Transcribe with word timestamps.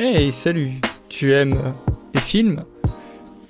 Hey, 0.00 0.30
salut 0.30 0.74
Tu 1.08 1.32
aimes 1.32 1.74
les 2.14 2.20
films? 2.20 2.62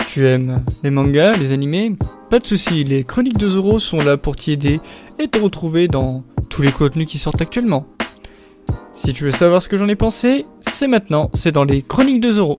Tu 0.06 0.26
aimes 0.26 0.64
les 0.82 0.88
mangas, 0.88 1.36
les 1.36 1.52
animés? 1.52 1.92
Pas 2.30 2.38
de 2.38 2.46
soucis, 2.46 2.84
les 2.84 3.04
chroniques 3.04 3.36
de 3.36 3.48
Zoro 3.48 3.78
sont 3.78 3.98
là 3.98 4.16
pour 4.16 4.34
t'y 4.34 4.52
aider 4.52 4.80
et 5.18 5.28
te 5.28 5.38
retrouver 5.38 5.88
dans 5.88 6.24
tous 6.48 6.62
les 6.62 6.72
contenus 6.72 7.06
qui 7.06 7.18
sortent 7.18 7.42
actuellement. 7.42 7.86
Si 8.94 9.12
tu 9.12 9.24
veux 9.24 9.30
savoir 9.30 9.60
ce 9.60 9.68
que 9.68 9.76
j'en 9.76 9.88
ai 9.88 9.94
pensé, 9.94 10.46
c'est 10.62 10.88
maintenant, 10.88 11.30
c'est 11.34 11.52
dans 11.52 11.64
les 11.64 11.82
chroniques 11.82 12.22
de 12.22 12.30
Zoro. 12.30 12.58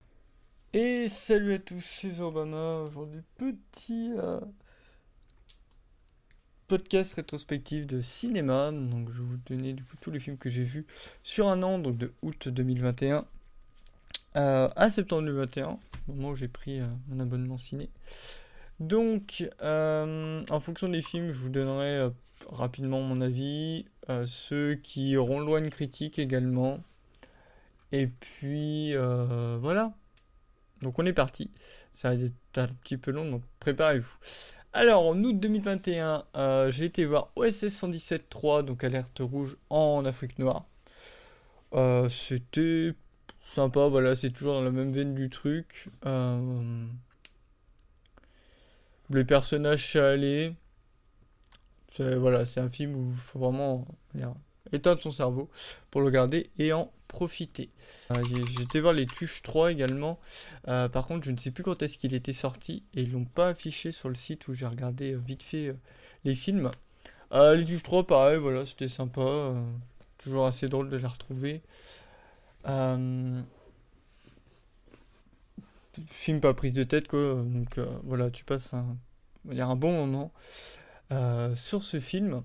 Et 0.73 1.07
salut 1.09 1.55
à 1.55 1.57
tous, 1.57 1.83
c'est 1.83 2.19
Obama. 2.19 2.83
Aujourd'hui, 2.85 3.21
petit 3.39 4.11
euh, 4.19 4.39
podcast 6.67 7.15
rétrospectif 7.15 7.87
de 7.87 8.01
cinéma. 8.01 8.69
Donc, 8.71 9.09
je 9.09 9.23
vais 9.23 9.29
vous 9.29 9.39
donner 9.47 9.73
du 9.73 9.83
coup 9.83 9.95
tous 9.99 10.11
les 10.11 10.19
films 10.19 10.37
que 10.37 10.47
j'ai 10.49 10.63
vus 10.63 10.85
sur 11.23 11.47
un 11.47 11.63
an, 11.63 11.79
donc 11.79 11.97
de 11.97 12.13
août 12.21 12.49
2021 12.49 13.25
euh, 14.39 14.69
à 14.77 14.89
septembre 14.89 15.23
2021, 15.23 15.77
au 16.07 16.13
moment 16.13 16.29
où 16.29 16.35
j'ai 16.35 16.47
pris 16.47 16.80
euh, 16.80 16.85
mon 17.09 17.20
abonnement 17.20 17.57
ciné. 17.57 17.89
Donc, 18.80 19.45
euh, 19.61 20.41
en 20.49 20.59
fonction 20.61 20.88
des 20.88 21.02
films, 21.02 21.31
je 21.31 21.39
vous 21.39 21.49
donnerai 21.49 22.09
rapidement 22.49 23.02
mon 23.02 23.20
avis, 23.20 23.85
ceux 24.25 24.75
qui 24.75 25.17
auront 25.17 25.41
loin 25.41 25.59
une 25.59 25.70
critique 25.70 26.17
également. 26.20 26.80
Et 27.91 28.07
puis, 28.07 28.94
voilà. 28.95 29.91
Donc, 30.81 30.97
on 30.97 31.05
est 31.05 31.13
parti. 31.13 31.52
Ça 31.91 32.16
va 32.16 32.23
être 32.23 32.58
un 32.58 32.67
petit 32.67 32.95
peu 32.95 33.11
long, 33.11 33.30
donc 33.30 33.44
préparez-vous. 33.59 34.16
Alors, 34.71 35.05
en 35.08 35.21
août 35.25 35.38
2021, 35.38 36.69
j'ai 36.69 36.85
été 36.85 37.03
voir 37.03 37.33
OSS 37.35 37.66
117.3, 37.66 38.63
donc 38.63 38.85
alerte 38.85 39.19
rouge 39.19 39.58
en 39.69 40.05
Afrique 40.05 40.39
noire. 40.39 40.63
C'était 42.09 42.94
sympa, 43.52 43.88
voilà, 43.88 44.16
c'est 44.16 44.30
toujours 44.30 44.53
dans 44.55 44.63
la 44.63 44.71
même 44.71 44.91
veine 44.91 45.13
du 45.16 45.30
truc. 45.30 45.89
Euh, 46.05 46.85
les 49.09 49.25
personnages 49.25 49.83
chalés. 49.86 50.53
Voilà, 51.97 52.45
c'est 52.45 52.61
un 52.61 52.70
film 52.70 52.95
où 52.95 53.09
il 53.09 53.16
faut 53.17 53.39
vraiment 53.39 53.86
éteindre 54.72 55.02
son 55.02 55.11
cerveau 55.11 55.50
pour 55.92 56.00
le 56.00 56.08
regarder 56.08 56.50
et 56.58 56.72
en 56.72 56.92
profiter. 57.09 57.70
Euh, 58.11 58.23
J'étais 58.58 58.80
voir 58.80 58.94
les 58.94 59.05
Tuches 59.05 59.42
3 59.42 59.73
également. 59.73 60.17
Euh, 60.70 60.88
par 60.88 61.08
contre, 61.08 61.25
je 61.25 61.31
ne 61.31 61.38
sais 61.38 61.52
plus 61.52 61.64
quand 61.64 61.81
est-ce 61.81 61.97
qu'il 61.97 62.14
était 62.14 62.31
sorti 62.31 62.83
et 62.94 63.02
ils 63.02 63.11
l'ont 63.11 63.25
pas 63.25 63.50
affiché 63.50 63.92
sur 63.92 64.08
le 64.08 64.16
site 64.16 64.47
où 64.47 64.53
j'ai 64.53 64.67
regardé 64.67 65.14
vite 65.16 65.44
fait 65.44 65.75
les 66.23 66.36
films. 66.36 66.72
les 67.33 67.66
Tuches 67.66 67.83
3, 67.83 68.08
pareil, 68.08 68.38
voilà, 68.38 68.66
c'était 68.66 68.88
sympa. 68.88 69.53
toujours 70.17 70.45
assez 70.47 70.70
drôle 70.70 70.89
de 70.89 70.95
les 70.95 71.08
retrouver. 71.08 71.61
Euh, 72.70 73.42
film 76.08 76.39
pas 76.39 76.53
prise 76.53 76.73
de 76.73 76.84
tête 76.84 77.08
quoi. 77.08 77.44
Donc 77.44 77.78
euh, 77.78 77.88
voilà, 78.03 78.30
tu 78.30 78.45
passes 78.45 78.73
un, 78.73 78.98
un 79.50 79.76
bon 79.76 79.92
moment 79.92 80.31
euh, 81.11 81.56
sur 81.56 81.84
ce 81.84 82.00
film. 82.00 82.44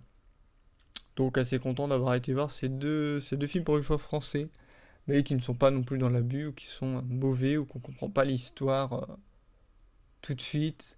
Donc 1.17 1.39
assez 1.39 1.59
content 1.59 1.87
d'avoir 1.89 2.15
été 2.15 2.33
voir 2.33 2.51
ces 2.51 2.69
deux, 2.69 3.21
ces 3.21 3.37
deux 3.37 3.47
films 3.47 3.65
pour 3.65 3.77
une 3.77 3.85
fois 3.85 3.99
français, 3.99 4.49
mais 5.07 5.23
qui 5.23 5.35
ne 5.35 5.41
sont 5.41 5.55
pas 5.55 5.71
non 5.71 5.83
plus 5.83 5.99
dans 5.99 6.09
l'abus 6.09 6.47
ou 6.47 6.53
qui 6.53 6.67
sont 6.67 7.03
mauvais 7.03 7.57
ou 7.57 7.67
qu'on 7.67 7.79
comprend 7.79 8.11
pas 8.11 8.25
l'histoire 8.25 9.07
tout 10.23 10.35
de 10.35 10.41
suite 10.41 10.97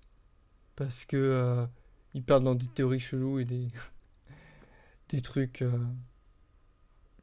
parce 0.76 1.04
que 1.04 1.66
ils 2.14 2.22
partent 2.22 2.44
dans 2.44 2.54
des 2.54 2.66
théories 2.68 3.00
cheloues 3.00 3.40
et 3.40 3.44
des 3.44 5.20
trucs 5.22 5.64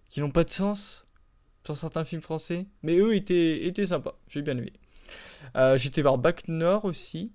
qui 0.10 0.20
n'ont 0.20 0.32
pas 0.32 0.44
de 0.44 0.52
sens 0.52 1.08
sur 1.66 1.78
certains 1.78 2.03
films 2.03 2.22
français. 2.22 2.66
Mais 2.81 2.97
eux 2.97 3.16
étaient, 3.16 3.66
étaient 3.66 3.88
sympas. 3.88 4.17
J'ai 4.28 4.42
bien 4.42 4.58
aimé. 4.58 4.73
Euh, 5.56 5.78
J'étais 5.78 6.02
voir 6.02 6.17
Back 6.17 6.47
Nord 6.47 6.86
aussi. 6.86 7.31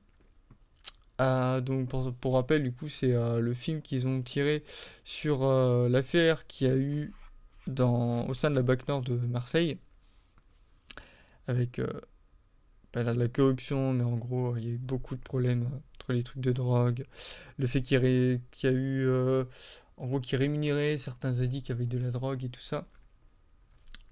Euh, 1.20 1.60
donc 1.60 1.88
pour, 2.20 2.34
rappel, 2.34 2.62
du 2.62 2.72
coup, 2.72 2.88
c'est 2.88 3.12
euh, 3.12 3.40
le 3.40 3.54
film 3.54 3.82
qu'ils 3.82 4.06
ont 4.06 4.22
tiré 4.22 4.62
sur 5.04 5.44
l'affaire 5.88 6.46
qu'il 6.46 6.68
y 6.68 6.70
a 6.70 6.76
eu 6.76 7.12
dans, 7.66 8.26
au 8.28 8.34
sein 8.34 8.50
de 8.50 8.56
la 8.56 8.62
Bac 8.62 8.86
Nord 8.88 9.02
de 9.02 9.14
Marseille. 9.14 9.78
Avec 11.46 11.80
de 11.80 13.00
la 13.00 13.28
corruption, 13.28 13.94
mais 13.94 14.04
en 14.04 14.16
gros, 14.16 14.56
il 14.56 14.64
y 14.64 14.68
a 14.68 14.72
eu 14.72 14.78
beaucoup 14.78 15.16
de 15.16 15.20
problèmes 15.20 15.66
entre 15.94 16.12
les 16.12 16.22
trucs 16.22 16.42
de 16.42 16.52
drogue. 16.52 17.06
Le 17.56 17.66
fait 17.66 17.80
qu'il 17.80 17.98
y, 17.98 18.66
a 18.66 18.70
eu, 18.70 19.08
en 19.96 20.06
gros, 20.06 20.20
qui 20.20 20.36
rémunérait 20.36 20.98
certains 20.98 21.40
addicts 21.40 21.70
avec 21.70 21.88
de 21.88 21.98
la 21.98 22.10
drogue 22.10 22.44
et 22.44 22.50
tout 22.50 22.60
ça. 22.60 22.86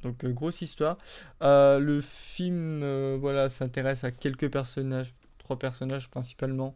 Donc 0.02 0.24
euh, 0.24 0.32
grosse 0.32 0.62
histoire. 0.62 0.98
Euh, 1.42 1.78
le 1.78 2.00
film 2.00 2.82
euh, 2.82 3.16
voilà, 3.20 3.48
s'intéresse 3.48 4.04
à 4.04 4.10
quelques 4.10 4.50
personnages, 4.50 5.14
trois 5.38 5.58
personnages 5.58 6.08
principalement, 6.08 6.74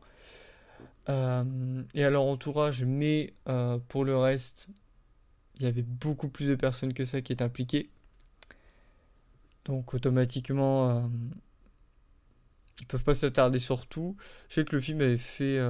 et 1.09 2.05
à 2.05 2.11
leur 2.11 2.23
entourage, 2.23 2.85
mais 2.85 3.35
pour 3.89 4.05
le 4.05 4.17
reste, 4.17 4.69
il 5.57 5.65
y 5.65 5.67
avait 5.67 5.83
beaucoup 5.83 6.29
plus 6.29 6.47
de 6.47 6.55
personnes 6.55 6.95
que 6.95 7.05
ça 7.05 7.21
qui 7.21 7.33
étaient 7.33 7.43
impliquées. 7.43 7.91
Donc 9.65 9.93
automatiquement, 9.93 11.11
ils 12.79 12.87
peuvent 12.87 13.03
pas 13.03 13.17
s'attarder 13.17 13.59
sur 13.59 13.89
tout. 13.89 14.17
Je 14.49 14.55
sais 14.55 14.65
que 14.65 14.77
le 14.77 14.81
film 14.81 15.01
avait 15.01 15.19
fait, 15.19 15.61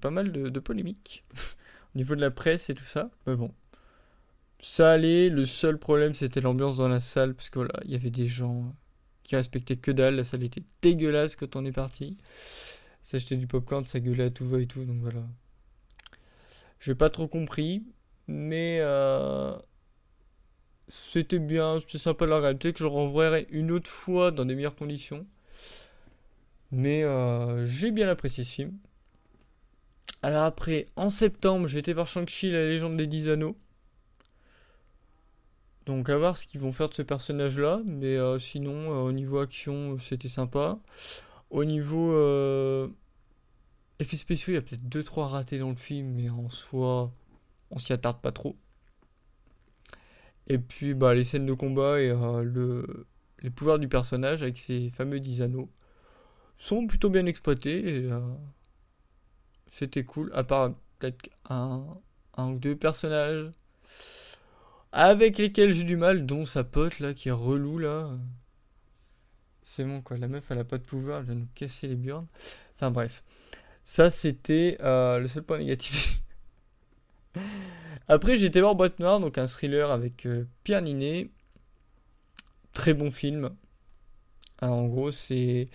pas 0.00 0.10
mal 0.10 0.32
de, 0.32 0.48
de 0.48 0.60
polémiques 0.60 1.22
au 1.94 1.98
niveau 1.98 2.14
de 2.14 2.22
la 2.22 2.30
presse 2.30 2.70
et 2.70 2.74
tout 2.74 2.84
ça. 2.84 3.10
Mais 3.26 3.36
bon, 3.36 3.52
ça 4.60 4.92
allait. 4.92 5.28
Le 5.28 5.44
seul 5.44 5.78
problème, 5.78 6.14
c'était 6.14 6.40
l'ambiance 6.40 6.76
dans 6.76 6.88
la 6.88 7.00
salle, 7.00 7.34
parce 7.34 7.50
que 7.50 7.58
voilà, 7.60 7.80
il 7.84 7.90
y 7.90 7.94
avait 7.94 8.10
des 8.10 8.26
gens 8.26 8.74
qui 9.22 9.36
respectaient 9.36 9.76
que 9.76 9.90
dalle. 9.90 10.16
La 10.16 10.24
salle 10.24 10.42
était 10.42 10.62
dégueulasse 10.82 11.36
quand 11.36 11.56
on 11.56 11.64
est 11.64 11.72
parti. 11.72 12.16
S'acheter 13.02 13.36
du 13.36 13.46
popcorn, 13.46 13.84
ça 13.84 14.00
gueulait 14.00 14.24
à 14.24 14.30
tout 14.30 14.46
va 14.48 14.60
et 14.60 14.66
tout, 14.66 14.84
donc 14.84 14.98
voilà. 15.00 15.22
J'ai 16.80 16.94
pas 16.94 17.10
trop 17.10 17.28
compris, 17.28 17.82
mais 18.26 18.78
euh, 18.80 19.54
c'était 20.88 21.38
bien, 21.38 21.78
c'était 21.80 21.98
sympa 21.98 22.26
la 22.26 22.38
réalité 22.38 22.72
que 22.72 22.78
je 22.78 22.86
reverrai 22.86 23.46
une 23.50 23.70
autre 23.70 23.90
fois 23.90 24.30
dans 24.30 24.44
des 24.44 24.54
meilleures 24.54 24.76
conditions. 24.76 25.26
Mais 26.72 27.02
euh, 27.02 27.64
j'ai 27.64 27.90
bien 27.90 28.08
apprécié 28.08 28.44
ce 28.44 28.52
film. 28.52 28.78
Alors 30.22 30.44
après, 30.44 30.86
en 30.96 31.10
septembre, 31.10 31.66
j'ai 31.66 31.78
été 31.78 31.92
voir 31.92 32.06
Shang-Chi, 32.06 32.50
la 32.50 32.68
légende 32.68 32.96
des 32.96 33.06
10 33.06 33.30
anneaux. 33.30 33.56
Donc 35.86 36.08
à 36.08 36.18
voir 36.18 36.36
ce 36.36 36.46
qu'ils 36.46 36.60
vont 36.60 36.72
faire 36.72 36.88
de 36.88 36.94
ce 36.94 37.02
personnage-là. 37.02 37.80
Mais 37.84 38.16
euh, 38.16 38.38
sinon, 38.38 38.92
euh, 38.92 39.02
au 39.02 39.12
niveau 39.12 39.38
action, 39.38 39.98
c'était 39.98 40.28
sympa. 40.28 40.78
Au 41.50 41.64
niveau 41.64 42.12
euh, 42.12 42.88
effets 43.98 44.16
spéciaux, 44.16 44.52
il 44.52 44.56
y 44.56 44.58
a 44.58 44.62
peut-être 44.62 44.84
2-3 44.88 45.26
ratés 45.28 45.58
dans 45.58 45.70
le 45.70 45.76
film, 45.76 46.08
mais 46.14 46.30
en 46.30 46.48
soi, 46.48 47.12
on 47.70 47.78
s'y 47.78 47.92
attarde 47.92 48.20
pas 48.20 48.32
trop. 48.32 48.56
Et 50.46 50.58
puis 50.58 50.94
bah, 50.94 51.14
les 51.14 51.24
scènes 51.24 51.46
de 51.46 51.54
combat 51.54 52.00
et 52.00 52.08
le, 52.08 53.06
les 53.40 53.50
pouvoirs 53.50 53.78
du 53.78 53.88
personnage 53.88 54.42
avec 54.42 54.58
ses 54.58 54.90
fameux 54.90 55.20
10 55.20 55.42
anneaux 55.42 55.70
sont 56.56 56.86
plutôt 56.86 57.08
bien 57.08 57.26
exploités. 57.26 58.08
C'était 59.70 60.04
cool, 60.04 60.30
à 60.34 60.42
part 60.44 60.74
peut-être 60.98 61.30
un, 61.48 61.84
un 62.36 62.52
ou 62.52 62.58
deux 62.58 62.76
personnages 62.76 63.50
avec 64.92 65.38
lesquels 65.38 65.72
j'ai 65.72 65.84
du 65.84 65.96
mal, 65.96 66.26
dont 66.26 66.44
sa 66.44 66.64
pote 66.64 66.98
là 67.00 67.14
qui 67.14 67.28
est 67.28 67.32
relou 67.32 67.78
là. 67.78 68.10
C'est 69.62 69.84
bon 69.84 70.02
quoi, 70.02 70.18
la 70.18 70.28
meuf 70.28 70.50
elle 70.50 70.58
a 70.58 70.64
pas 70.64 70.78
de 70.78 70.82
pouvoir, 70.82 71.20
elle 71.20 71.26
vient 71.26 71.34
nous 71.36 71.48
casser 71.54 71.86
les 71.86 71.96
burnes. 71.96 72.26
Enfin 72.76 72.90
bref, 72.90 73.22
ça 73.84 74.10
c'était 74.10 74.76
euh, 74.80 75.18
le 75.18 75.28
seul 75.28 75.42
point 75.44 75.58
négatif. 75.58 76.22
Après 78.08 78.42
été 78.44 78.60
voir 78.60 78.74
Boîte 78.74 78.98
Noire, 78.98 79.20
donc 79.20 79.38
un 79.38 79.46
thriller 79.46 79.90
avec 79.90 80.26
euh, 80.26 80.44
Pierre 80.64 80.82
Ninet. 80.82 81.30
Très 82.72 82.94
bon 82.94 83.10
film. 83.10 83.50
en 84.60 84.86
gros 84.86 85.10
c'est, 85.10 85.68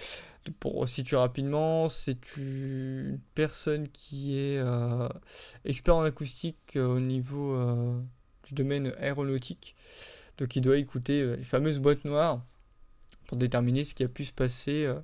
pour 0.60 0.88
situer 0.88 1.18
rapidement, 1.18 1.88
c'est 1.88 2.36
une 2.38 3.20
personne 3.34 3.88
qui 3.90 4.38
est 4.38 4.58
euh, 4.58 5.08
expert 5.64 5.96
en 5.96 6.04
acoustique 6.04 6.76
au 6.76 7.00
niveau 7.00 7.56
du 8.46 8.54
domaine 8.54 8.94
aéronautique. 9.00 9.76
Donc 10.38 10.56
il 10.56 10.62
doit 10.62 10.78
écouter 10.78 11.22
euh, 11.22 11.36
les 11.36 11.44
fameuses 11.44 11.80
boîtes 11.80 12.06
noires 12.06 12.42
pour 13.28 13.38
déterminer 13.38 13.84
ce 13.84 13.94
qui 13.94 14.04
a 14.04 14.08
pu 14.08 14.26
se 14.26 14.34
passer 14.34 14.86
euh, 14.86 15.00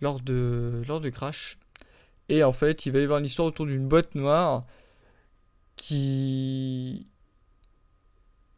lors, 0.00 0.20
de, 0.20 0.82
lors 0.86 1.00
de 1.00 1.10
crash. 1.10 1.58
Et 2.28 2.42
en 2.42 2.52
fait, 2.52 2.86
il 2.86 2.92
va 2.92 3.00
y 3.00 3.02
avoir 3.02 3.18
une 3.18 3.26
histoire 3.26 3.48
autour 3.48 3.66
d'une 3.66 3.86
boîte 3.86 4.14
noire 4.14 4.64
qui 5.76 7.06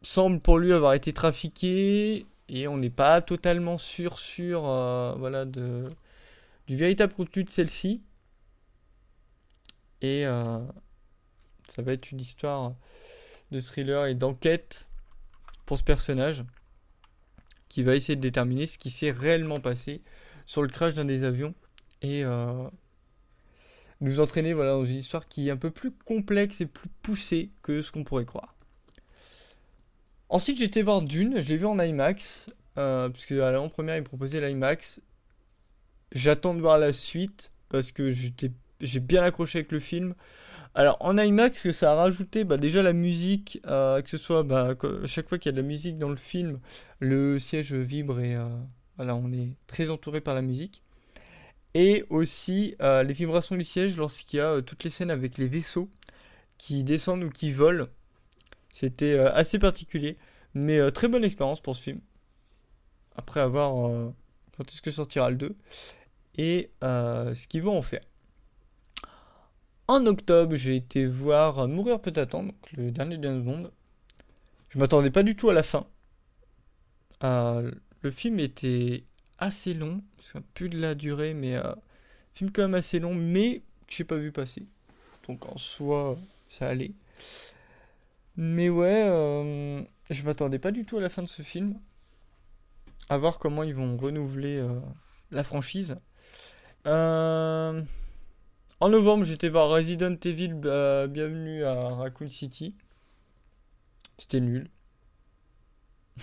semble 0.01 0.39
pour 0.39 0.57
lui 0.59 0.71
avoir 0.71 0.93
été 0.93 1.11
trafiquée 1.11 2.25
et 2.47 2.67
on 2.67 2.77
n'est 2.77 2.89
pas 2.89 3.21
totalement 3.21 3.77
sûr 3.77 4.19
sur 4.19 4.69
euh, 4.69 5.13
voilà 5.17 5.43
de 5.43 5.89
du 6.67 6.77
véritable 6.77 7.13
contenu 7.13 7.43
de 7.43 7.49
celle-ci. 7.49 8.01
Et 10.01 10.23
ça 11.67 11.81
va 11.81 11.93
être 11.93 12.11
une 12.11 12.19
histoire 12.19 12.73
de 13.51 13.59
thriller 13.59 14.05
et 14.05 14.15
d'enquête 14.15 14.89
pour 15.65 15.77
ce 15.77 15.83
personnage. 15.83 16.43
qui 17.69 17.83
va 17.83 17.95
essayer 17.95 18.15
de 18.15 18.21
déterminer 18.21 18.65
ce 18.65 18.77
qui 18.77 18.89
s'est 18.89 19.11
réellement 19.11 19.59
passé 19.59 20.01
sur 20.45 20.61
le 20.61 20.69
crash 20.69 20.95
d'un 20.95 21.05
des 21.05 21.23
avions 21.25 21.53
et 22.01 22.23
euh, 22.23 22.69
nous 24.01 24.19
entraîner 24.19 24.53
voilà, 24.53 24.71
dans 24.71 24.85
une 24.85 24.95
histoire 24.95 25.27
qui 25.27 25.47
est 25.47 25.51
un 25.51 25.57
peu 25.57 25.71
plus 25.71 25.91
complexe 25.91 26.61
et 26.61 26.65
plus 26.65 26.89
poussée 27.01 27.51
que 27.61 27.81
ce 27.81 27.91
qu'on 27.91 28.03
pourrait 28.03 28.25
croire. 28.25 28.55
Ensuite, 30.29 30.57
j'étais 30.57 30.81
voir 30.81 31.01
Dune, 31.01 31.39
je 31.39 31.49
l'ai 31.49 31.57
vu 31.57 31.65
en 31.65 31.79
IMAX, 31.79 32.49
euh, 32.77 33.09
puisque 33.09 33.31
à 33.31 33.51
l'avant-première, 33.51 33.95
il 33.95 34.01
me 34.01 34.05
proposait 34.05 34.45
l'IMAX. 34.45 35.01
J'attends 36.11 36.53
de 36.53 36.61
voir 36.61 36.77
la 36.77 36.93
suite, 36.93 37.51
parce 37.69 37.91
que 37.91 38.11
j'ai 38.11 38.99
bien 38.99 39.23
accroché 39.23 39.59
avec 39.59 39.71
le 39.71 39.79
film. 39.79 40.15
Alors 40.77 40.97
en 40.99 41.17
IMAX, 41.17 41.59
que 41.59 41.71
ça 41.71 41.93
a 41.93 41.95
rajouté 41.95 42.43
bah, 42.43 42.57
déjà 42.57 42.83
la 42.83 42.93
musique, 42.93 43.59
euh, 43.65 43.99
que 44.03 44.11
ce 44.11 44.17
soit 44.17 44.43
bah, 44.43 44.75
chaque 45.05 45.27
fois 45.27 45.39
qu'il 45.39 45.49
y 45.49 45.53
a 45.55 45.57
de 45.57 45.61
la 45.63 45.67
musique 45.67 45.97
dans 45.97 46.09
le 46.09 46.17
film, 46.17 46.59
le 46.99 47.39
siège 47.39 47.73
vibre 47.73 48.19
et 48.19 48.35
euh, 48.35 48.47
on 48.99 49.33
est 49.33 49.55
très 49.65 49.89
entouré 49.89 50.21
par 50.21 50.35
la 50.35 50.43
musique. 50.43 50.83
Et 51.73 52.05
aussi 52.11 52.75
euh, 52.79 53.01
les 53.01 53.13
vibrations 53.13 53.55
du 53.55 53.63
siège 53.63 53.97
lorsqu'il 53.97 54.37
y 54.37 54.39
a 54.39 54.61
toutes 54.61 54.83
les 54.83 54.91
scènes 54.91 55.09
avec 55.09 55.39
les 55.39 55.47
vaisseaux 55.47 55.89
qui 56.59 56.83
descendent 56.83 57.23
ou 57.23 57.31
qui 57.31 57.51
volent. 57.51 57.87
C'était 58.71 59.17
assez 59.17 59.57
particulier, 59.57 60.15
mais 60.53 60.91
très 60.91 61.07
bonne 61.07 61.23
expérience 61.23 61.59
pour 61.59 61.75
ce 61.75 61.81
film. 61.81 62.01
Après 63.15 63.39
avoir 63.39 63.73
quand 64.55 64.71
est-ce 64.71 64.83
que 64.83 64.91
sortira 64.91 65.31
le 65.31 65.37
2 65.37 65.55
et 66.37 66.69
ce 66.83 67.47
qu'ils 67.47 67.63
vont 67.63 67.75
en 67.75 67.81
faire. 67.81 68.01
En 69.87 70.05
octobre, 70.05 70.55
j'ai 70.55 70.75
été 70.75 71.05
voir 71.05 71.65
Mourir 71.67 72.01
peut 72.01 72.11
attendre, 72.17 72.51
donc 72.51 72.71
le 72.73 72.91
dernier 72.91 73.17
James 73.21 73.41
Bond. 73.41 73.71
Je 74.69 74.79
m'attendais 74.79 75.11
pas 75.11 75.23
du 75.23 75.35
tout 75.35 75.49
à 75.49 75.53
la 75.53 75.63
fin. 75.63 75.87
Euh, 77.23 77.71
le 78.01 78.11
film 78.11 78.39
était 78.39 79.05
assez 79.37 79.73
long, 79.73 80.03
plus 80.53 80.67
de 80.67 80.79
la 80.79 80.93
durée, 80.93 81.33
mais 81.33 81.55
euh, 81.55 81.73
film 82.33 82.51
quand 82.51 82.63
même 82.63 82.75
assez 82.75 82.99
long, 82.99 83.13
mais 83.13 83.59
que 83.87 83.95
j'ai 83.95 84.03
pas 84.03 84.17
vu 84.17 84.33
passer. 84.33 84.67
Donc 85.25 85.45
en 85.45 85.57
soi, 85.57 86.17
ça 86.49 86.67
allait. 86.67 86.91
Mais 88.35 88.69
ouais, 88.69 89.05
euh, 89.07 89.81
je 90.09 90.23
m'attendais 90.23 90.59
pas 90.59 90.71
du 90.71 90.85
tout 90.85 90.97
à 90.97 91.01
la 91.01 91.09
fin 91.09 91.23
de 91.23 91.29
ce 91.29 91.43
film. 91.43 91.79
À 93.07 93.17
voir 93.17 93.39
comment 93.39 93.63
ils 93.63 93.73
vont 93.73 93.95
renouveler 93.95 94.61
la 95.31 95.45
franchise. 95.45 95.95
En 98.79 98.89
novembre, 98.89 99.25
j'étais 99.25 99.49
voir 99.49 99.69
Resident 99.69 100.15
Evil 100.23 100.55
euh, 100.65 101.07
Bienvenue 101.07 101.63
à 101.63 101.89
Raccoon 101.89 102.29
City. 102.29 102.75
C'était 104.19 104.39
nul. 104.39 104.69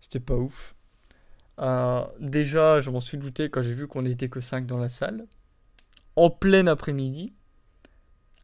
C'était 0.00 0.20
pas 0.20 0.36
ouf. 0.36 0.74
Euh, 1.58 2.04
déjà, 2.18 2.80
je 2.80 2.90
m'en 2.90 3.00
suis 3.00 3.18
douté 3.18 3.50
quand 3.50 3.60
j'ai 3.62 3.74
vu 3.74 3.86
qu'on 3.88 4.02
n'était 4.02 4.28
que 4.28 4.40
5 4.40 4.66
dans 4.66 4.78
la 4.78 4.88
salle. 4.88 5.26
En 6.16 6.30
plein 6.30 6.66
après-midi. 6.66 7.34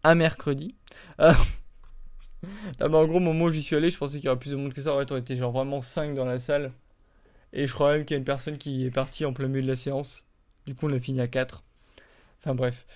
Un 0.05 0.15
mercredi. 0.15 0.75
Euh, 1.21 1.33
en 2.81 3.07
gros, 3.07 3.17
au 3.17 3.21
moment 3.21 3.47
où 3.47 3.51
j'y 3.51 3.63
suis 3.63 3.77
allé, 3.77 3.89
je 3.89 3.97
pensais 3.97 4.19
qu'il 4.19 4.27
y 4.27 4.29
aurait 4.29 4.39
plus 4.39 4.51
de 4.51 4.57
monde 4.57 4.75
que 4.75 4.83
ça. 4.83 4.95
En 4.95 4.99
fait, 4.99 5.11
on 5.11 5.17
était 5.17 5.37
genre 5.37 5.53
vraiment 5.53 5.81
5 5.81 6.15
dans 6.15 6.27
la 6.27 6.39
salle. 6.39 6.73
Et 7.55 7.67
je 7.67 7.73
crois 7.73 7.93
même 7.93 8.05
qu'il 8.05 8.15
y 8.15 8.17
a 8.17 8.19
une 8.19 8.25
personne 8.25 8.59
qui 8.59 8.85
est 8.85 8.91
partie 8.91 9.25
en 9.25 9.33
plein 9.33 9.49
milieu 9.49 9.63
de 9.63 9.69
la 9.69 9.77
séance. 9.77 10.25
Du 10.67 10.75
coup, 10.75 10.87
on 10.89 10.93
a 10.93 11.01
fini 11.01 11.21
à 11.21 11.29
4. 11.29 11.63
Enfin 12.41 12.55
bref. 12.55 12.87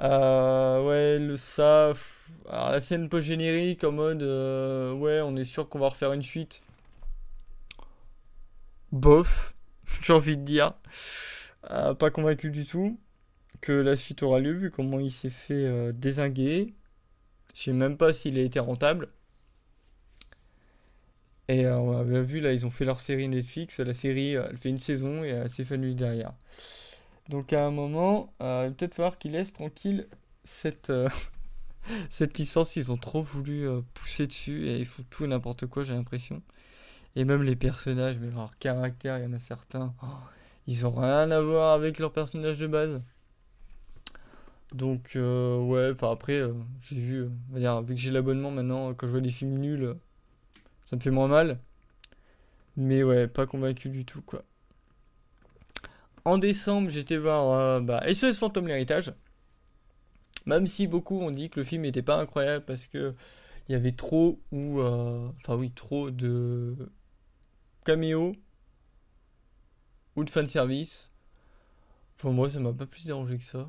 Euh, 0.00 0.82
ouais, 0.82 1.18
le 1.18 1.36
ça. 1.36 1.92
Alors, 2.48 2.70
la 2.70 2.80
scène 2.80 3.08
post-générique 3.08 3.84
en 3.84 3.92
mode 3.92 4.22
euh, 4.22 4.92
ouais, 4.92 5.20
on 5.20 5.36
est 5.36 5.44
sûr 5.44 5.68
qu'on 5.68 5.78
va 5.78 5.88
refaire 5.88 6.12
une 6.12 6.22
suite. 6.22 6.62
Bof, 8.92 9.54
j'ai 10.02 10.12
envie 10.12 10.36
de 10.36 10.44
dire. 10.44 10.74
Euh, 11.70 11.94
pas 11.94 12.10
convaincu 12.10 12.50
du 12.50 12.66
tout 12.66 12.98
que 13.60 13.72
la 13.72 13.96
suite 13.96 14.22
aura 14.22 14.40
lieu 14.40 14.52
vu 14.52 14.70
comment 14.70 14.98
il 14.98 15.12
s'est 15.12 15.30
fait 15.30 15.92
désinguer. 15.92 16.74
Je 17.54 17.62
sais 17.62 17.72
même 17.72 17.96
pas 17.96 18.12
s'il 18.12 18.38
a 18.38 18.42
été 18.42 18.58
rentable. 18.58 19.08
Et 21.48 21.66
on 21.68 21.92
a 21.96 22.22
vu 22.22 22.40
là, 22.40 22.52
ils 22.52 22.66
ont 22.66 22.70
fait 22.70 22.84
leur 22.84 23.00
série 23.00 23.28
Netflix. 23.28 23.78
La 23.78 23.92
série, 23.94 24.32
elle 24.32 24.56
fait 24.56 24.70
une 24.70 24.78
saison 24.78 25.22
et 25.22 25.28
elle 25.28 25.50
s'est 25.50 25.64
derrière. 25.94 26.32
Donc 27.28 27.52
à 27.52 27.64
un 27.64 27.70
moment, 27.70 28.32
euh, 28.42 28.70
peut-être 28.70 28.94
falloir 28.94 29.18
qu'ils 29.18 29.32
laissent 29.32 29.52
tranquille 29.52 30.08
cette, 30.44 30.90
euh, 30.90 31.08
cette 32.10 32.38
licence. 32.38 32.76
Ils 32.76 32.90
ont 32.92 32.96
trop 32.96 33.22
voulu 33.22 33.68
euh, 33.68 33.80
pousser 33.94 34.26
dessus 34.26 34.66
et 34.68 34.78
ils 34.78 34.86
font 34.86 35.04
tout 35.10 35.24
et 35.24 35.28
n'importe 35.28 35.66
quoi, 35.66 35.84
j'ai 35.84 35.94
l'impression. 35.94 36.42
Et 37.14 37.24
même 37.24 37.42
les 37.42 37.56
personnages, 37.56 38.18
mais 38.18 38.30
leur 38.30 38.56
caractère, 38.58 39.18
il 39.18 39.24
y 39.24 39.26
en 39.26 39.32
a 39.32 39.38
certains. 39.38 39.94
Oh, 40.02 40.06
ils 40.66 40.86
ont 40.86 40.90
rien 40.90 41.30
à 41.30 41.40
voir 41.40 41.72
avec 41.74 41.98
leurs 41.98 42.12
personnages 42.12 42.58
de 42.58 42.66
base. 42.66 43.02
Donc 44.72 45.12
ouais, 45.14 45.92
après, 46.00 46.42
j'ai 46.80 46.96
vu, 46.96 47.28
va 47.50 47.82
vu 47.82 47.94
que 47.94 48.00
j'ai 48.00 48.10
l'abonnement 48.10 48.50
maintenant, 48.50 48.94
quand 48.94 49.06
je 49.06 49.12
vois 49.12 49.20
des 49.20 49.30
films 49.30 49.58
nuls, 49.58 49.94
ça 50.86 50.96
me 50.96 51.02
fait 51.02 51.10
moins 51.10 51.28
mal. 51.28 51.58
Mais 52.78 53.02
ouais, 53.02 53.28
pas 53.28 53.46
convaincu 53.46 53.90
du 53.90 54.06
tout 54.06 54.22
quoi. 54.22 54.42
En 56.24 56.38
décembre, 56.38 56.88
j'étais 56.90 57.16
voir 57.16 57.50
euh, 57.50 57.80
bah, 57.80 58.02
SOS 58.12 58.38
Fantôme 58.38 58.68
l'héritage. 58.68 59.12
Même 60.46 60.66
si 60.66 60.86
beaucoup 60.86 61.20
ont 61.20 61.30
dit 61.30 61.48
que 61.48 61.60
le 61.60 61.64
film 61.64 61.82
n'était 61.82 62.02
pas 62.02 62.16
incroyable 62.16 62.64
parce 62.64 62.86
que 62.86 63.14
il 63.68 63.72
y 63.72 63.74
avait 63.76 63.92
trop 63.92 64.40
ou 64.50 64.80
euh, 64.80 65.28
enfin 65.40 65.54
oui 65.56 65.70
trop 65.70 66.10
de 66.10 66.74
caméos 67.84 68.34
ou 70.16 70.24
de 70.24 70.30
fanservice. 70.30 71.12
Pour 72.18 72.32
moi, 72.32 72.50
ça 72.50 72.60
m'a 72.60 72.72
pas 72.72 72.86
plus 72.86 73.06
dérangé 73.06 73.38
que 73.38 73.44
ça. 73.44 73.68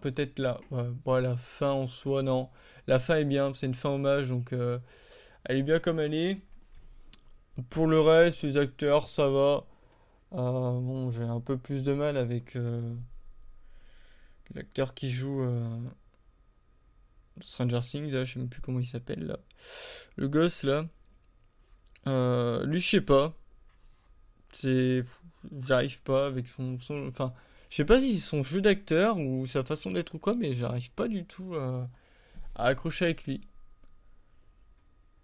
peut-être 0.00 0.38
là. 0.38 0.60
Bon, 0.70 1.22
la 1.22 1.36
fin 1.36 1.70
en 1.70 1.86
soi, 1.86 2.22
non. 2.22 2.48
La 2.86 3.00
fin 3.00 3.16
est 3.16 3.24
bien, 3.24 3.52
c'est 3.54 3.66
une 3.66 3.74
fin 3.74 3.90
hommage, 3.90 4.30
donc 4.30 4.52
euh, 4.52 4.78
elle 5.44 5.58
est 5.58 5.62
bien 5.62 5.78
comme 5.80 6.00
elle 6.00 6.14
est. 6.14 6.40
Pour 7.70 7.86
le 7.86 8.00
reste, 8.00 8.42
les 8.42 8.56
acteurs, 8.56 9.08
ça 9.08 9.28
va. 9.28 9.64
Euh, 10.32 10.80
bon, 10.80 11.10
j'ai 11.10 11.24
un 11.24 11.40
peu 11.40 11.56
plus 11.56 11.82
de 11.82 11.92
mal 11.94 12.16
avec 12.16 12.56
euh, 12.56 12.94
l'acteur 14.54 14.94
qui 14.94 15.10
joue 15.10 15.42
euh, 15.42 15.80
Stranger 17.40 17.80
Things, 17.80 18.10
je 18.10 18.24
sais 18.24 18.38
même 18.38 18.48
plus 18.48 18.60
comment 18.60 18.80
il 18.80 18.86
s'appelle 18.86 19.24
là. 19.26 19.38
Le 20.16 20.28
gosse 20.28 20.64
là. 20.64 20.86
lui, 22.64 22.80
je 22.80 22.88
sais 22.88 23.00
pas. 23.00 23.34
C'est. 24.52 25.04
J'arrive 25.62 26.02
pas 26.02 26.26
avec 26.26 26.48
son. 26.48 26.76
Enfin, 27.08 27.32
je 27.70 27.76
sais 27.76 27.84
pas 27.84 28.00
si 28.00 28.14
c'est 28.14 28.28
son 28.28 28.42
jeu 28.42 28.60
d'acteur 28.60 29.18
ou 29.18 29.46
sa 29.46 29.64
façon 29.64 29.90
d'être 29.90 30.14
ou 30.14 30.18
quoi, 30.18 30.34
mais 30.34 30.52
j'arrive 30.52 30.90
pas 30.92 31.08
du 31.08 31.24
tout 31.24 31.54
à 31.54 31.88
accrocher 32.56 33.06
avec 33.06 33.24
lui. 33.24 33.40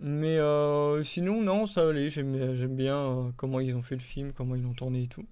Mais 0.00 0.38
euh, 0.38 1.02
sinon, 1.04 1.40
non, 1.40 1.66
ça 1.66 1.88
allait. 1.88 2.08
J'aime 2.08 2.76
bien 2.76 2.96
euh, 2.96 3.30
comment 3.36 3.60
ils 3.60 3.76
ont 3.76 3.82
fait 3.82 3.94
le 3.94 4.02
film, 4.02 4.32
comment 4.32 4.54
ils 4.54 4.62
l'ont 4.62 4.74
tourné 4.74 5.04
et 5.04 5.08
tout. 5.08 5.26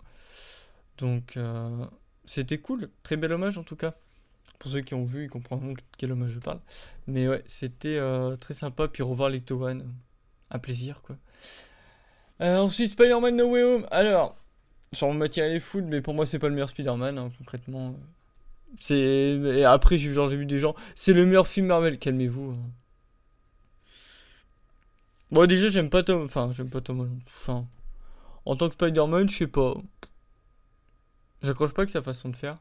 Donc, 0.98 1.36
euh, 1.36 1.86
c'était 2.24 2.58
cool. 2.58 2.90
Très 3.02 3.16
bel 3.16 3.32
hommage 3.32 3.58
en 3.58 3.64
tout 3.64 3.76
cas. 3.76 3.94
Pour 4.58 4.70
ceux 4.70 4.80
qui 4.80 4.94
ont 4.94 5.04
vu, 5.04 5.24
ils 5.24 5.30
comprendront 5.30 5.72
de 5.72 5.78
quel 5.98 6.12
hommage 6.12 6.30
je 6.30 6.38
parle. 6.38 6.60
Mais 7.08 7.28
ouais, 7.28 7.42
c'était 7.46 7.98
très 8.38 8.54
sympa. 8.54 8.86
Puis 8.86 9.02
revoir 9.02 9.28
les 9.28 9.42
One, 9.50 9.92
un 10.50 10.58
plaisir 10.60 11.02
quoi. 11.02 11.16
ensuite, 12.38 12.92
Spider-Man 12.92 13.36
No 13.36 13.50
Way 13.50 13.62
Home. 13.64 13.86
Alors, 13.90 14.36
sur 14.92 15.08
mon 15.08 15.14
matière 15.14 15.48
les 15.48 15.58
foot, 15.58 15.84
mais 15.86 16.00
pour 16.00 16.14
moi, 16.14 16.26
c'est 16.26 16.38
pas 16.38 16.48
le 16.48 16.54
meilleur 16.54 16.68
Spider-Man, 16.68 17.18
hein, 17.18 17.32
concrètement. 17.38 17.96
C'est. 18.78 19.64
après, 19.64 19.98
j'ai 19.98 20.10
vu 20.10 20.46
des 20.46 20.60
gens. 20.60 20.76
C'est 20.94 21.12
le 21.12 21.26
meilleur 21.26 21.48
film 21.48 21.66
Marvel. 21.66 21.98
Calmez-vous. 21.98 22.52
Hein. 22.52 22.70
Bon, 25.32 25.46
déjà, 25.46 25.70
j'aime 25.70 25.88
pas 25.88 26.02
Tom. 26.02 26.24
Enfin, 26.24 26.50
j'aime 26.52 26.68
pas 26.68 26.82
Tom. 26.82 27.18
Enfin, 27.34 27.66
en 28.44 28.54
tant 28.54 28.68
que 28.68 28.74
Spider-Man, 28.74 29.30
je 29.30 29.38
sais 29.38 29.46
pas. 29.46 29.74
J'accroche 31.40 31.72
pas 31.72 31.82
avec 31.82 31.90
sa 31.90 32.02
façon 32.02 32.28
de 32.28 32.36
faire. 32.36 32.58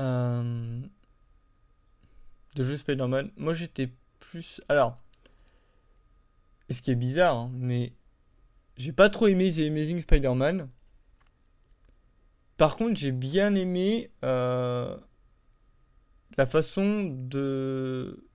Euh... 0.00 0.82
De 2.56 2.62
jouer 2.64 2.76
Spider-Man. 2.76 3.30
Moi, 3.36 3.54
j'étais 3.54 3.92
plus. 4.18 4.60
Alors. 4.68 4.98
Et 6.68 6.72
ce 6.72 6.82
qui 6.82 6.90
est 6.90 6.96
bizarre, 6.96 7.36
hein, 7.36 7.50
mais. 7.54 7.92
J'ai 8.76 8.92
pas 8.92 9.08
trop 9.08 9.28
aimé 9.28 9.50
The 9.52 9.60
Amazing 9.60 10.00
Spider-Man. 10.00 10.68
Par 12.56 12.76
contre, 12.76 12.98
j'ai 12.98 13.12
bien 13.12 13.54
aimé 13.54 14.10
euh, 14.24 14.96
la 16.36 16.46
façon 16.46 17.04
de 17.04 18.28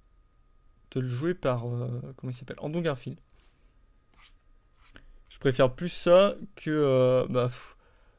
le 0.99 1.07
jouer 1.07 1.33
par. 1.33 1.67
Euh, 1.67 2.13
comment 2.17 2.31
il 2.31 2.35
s'appelle 2.35 2.57
Andrew 2.59 2.81
Garfield. 2.81 3.17
Je 5.29 5.39
préfère 5.39 5.73
plus 5.73 5.89
ça 5.89 6.35
que. 6.55 6.69
Euh, 6.69 7.25
bah, 7.29 7.49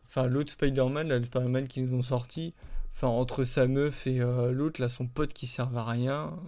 enfin, 0.06 0.26
l'autre 0.26 0.52
Spider-Man, 0.52 1.08
le 1.08 1.24
Spider-Man 1.24 1.68
qui 1.68 1.82
nous 1.82 1.96
ont 1.96 2.02
sorti. 2.02 2.54
Enfin, 2.94 3.08
entre 3.08 3.44
sa 3.44 3.66
meuf 3.66 4.06
et 4.06 4.20
euh, 4.20 4.52
l'autre, 4.52 4.80
là, 4.80 4.88
son 4.88 5.06
pote 5.06 5.32
qui 5.32 5.46
servent 5.46 5.76
à 5.76 5.84
rien. 5.84 6.38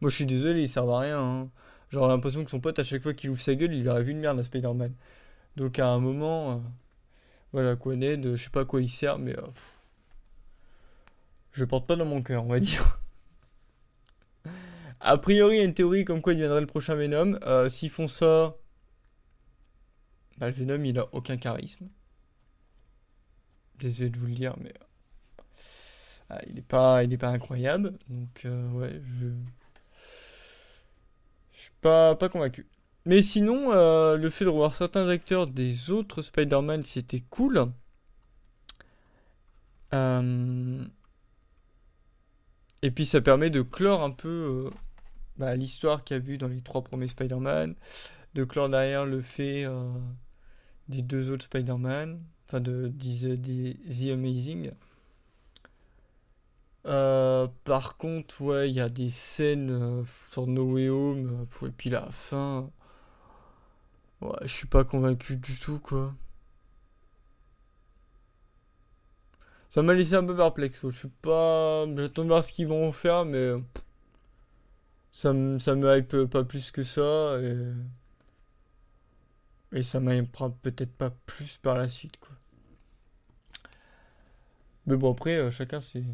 Moi, 0.00 0.10
je 0.10 0.16
suis 0.16 0.26
désolé, 0.26 0.62
ils 0.62 0.68
servent 0.68 0.90
à 0.90 1.00
rien. 1.00 1.20
Hein. 1.20 1.50
Genre 1.90 2.08
l'impression 2.08 2.44
que 2.44 2.50
son 2.50 2.60
pote, 2.60 2.78
à 2.78 2.82
chaque 2.82 3.02
fois 3.02 3.14
qu'il 3.14 3.30
ouvre 3.30 3.40
sa 3.40 3.54
gueule, 3.54 3.74
il 3.74 3.88
aurait 3.88 4.02
vu 4.02 4.12
une 4.12 4.20
merde 4.20 4.38
à 4.38 4.42
Spider-Man. 4.42 4.94
Donc 5.56 5.78
à 5.78 5.88
un 5.88 6.00
moment, 6.00 6.62
voilà 7.52 7.76
quoi, 7.76 7.94
Ned, 7.96 8.34
je 8.34 8.42
sais 8.42 8.50
pas 8.50 8.64
quoi 8.64 8.80
il 8.80 8.88
sert, 8.88 9.18
mais 9.18 9.36
je 11.52 11.66
porte 11.66 11.86
pas 11.86 11.96
dans 11.96 12.06
mon 12.06 12.22
cœur, 12.22 12.44
on 12.44 12.48
va 12.48 12.60
dire. 12.60 13.01
A 15.02 15.18
priori, 15.18 15.56
il 15.56 15.58
y 15.58 15.62
a 15.62 15.64
une 15.64 15.74
théorie 15.74 16.04
comme 16.04 16.22
quoi 16.22 16.32
il 16.32 16.36
deviendrait 16.36 16.60
le 16.60 16.66
prochain 16.66 16.94
Venom. 16.94 17.38
Euh, 17.44 17.68
s'ils 17.68 17.90
font 17.90 18.08
ça, 18.08 18.56
bah, 20.38 20.46
le 20.46 20.52
Venom, 20.52 20.82
il 20.84 20.98
a 20.98 21.08
aucun 21.12 21.36
charisme. 21.36 21.88
Désolé 23.78 24.10
de 24.10 24.18
vous 24.18 24.26
le 24.26 24.34
dire, 24.34 24.54
mais 24.60 24.72
ah, 26.30 26.40
il 26.46 26.54
n'est 26.54 26.62
pas, 26.62 27.06
pas 27.18 27.28
incroyable. 27.28 27.98
Donc 28.08 28.46
ouais, 28.74 29.00
je 29.02 29.28
je 31.52 31.66
suis 31.66 31.76
pas, 31.80 32.16
pas 32.16 32.28
convaincu. 32.28 32.66
Mais 33.04 33.22
sinon, 33.22 33.72
euh, 33.72 34.16
le 34.16 34.30
fait 34.30 34.44
de 34.44 34.50
revoir 34.50 34.74
certains 34.74 35.08
acteurs 35.08 35.46
des 35.46 35.90
autres 35.90 36.22
Spider-Man, 36.22 36.82
c'était 36.82 37.22
cool. 37.30 37.66
Euh, 39.94 40.84
et 42.82 42.90
puis 42.90 43.06
ça 43.06 43.20
permet 43.20 43.50
de 43.50 43.62
clore 43.62 44.02
un 44.02 44.10
peu 44.10 44.28
euh, 44.28 44.70
bah, 45.36 45.56
l'histoire 45.56 46.04
qu'il 46.04 46.16
y 46.16 46.20
a 46.20 46.22
vu 46.22 46.38
dans 46.38 46.48
les 46.48 46.60
trois 46.62 46.82
premiers 46.82 47.08
Spider-Man, 47.08 47.74
de 48.34 48.44
clore 48.44 48.68
derrière 48.68 49.04
le 49.06 49.20
fait 49.20 49.66
des 50.88 51.02
deux 51.02 51.30
autres 51.30 51.44
Spider-Man, 51.44 52.20
enfin 52.46 52.60
de, 52.60 52.88
des, 52.88 53.74
The 53.74 54.12
Amazing. 54.12 54.72
Euh, 56.86 57.46
par 57.64 57.96
contre, 57.96 58.42
ouais, 58.42 58.70
il 58.70 58.74
y 58.74 58.80
a 58.80 58.88
des 58.88 59.10
scènes 59.10 59.70
euh, 59.70 60.02
sur 60.30 60.46
No 60.46 60.64
Way 60.72 60.88
Home, 60.88 61.46
euh, 61.62 61.68
et 61.68 61.70
puis 61.70 61.90
la 61.90 62.10
fin. 62.10 62.70
Ouais, 64.20 64.30
je 64.42 64.46
suis 64.48 64.66
pas 64.66 64.84
convaincu 64.84 65.36
du 65.36 65.58
tout, 65.58 65.78
quoi. 65.80 66.14
Ça 69.68 69.82
m'a 69.82 69.94
laissé 69.94 70.14
un 70.14 70.24
peu 70.24 70.36
perplexe, 70.36 70.80
Je 70.88 70.96
suis 70.96 71.08
pas. 71.08 71.86
J'attends 71.96 72.22
de 72.22 72.28
voir 72.28 72.44
ce 72.44 72.52
qu'ils 72.52 72.68
vont 72.68 72.92
faire, 72.92 73.24
mais. 73.24 73.54
Ça, 75.12 75.32
me, 75.32 75.58
ça 75.58 75.74
me 75.74 75.96
hype 75.96 76.24
pas 76.26 76.44
plus 76.44 76.70
que 76.70 76.82
ça, 76.82 77.38
et. 77.40 77.72
Ça 79.82 80.00
m'hypera 80.00 80.50
peut-être 80.50 80.92
pas 80.92 81.10
plus 81.26 81.56
par 81.58 81.78
la 81.78 81.88
suite, 81.88 82.18
quoi. 82.18 82.36
Mais 84.86 84.96
bon, 84.96 85.12
après, 85.12 85.50
chacun 85.50 85.80
c'est 85.80 86.04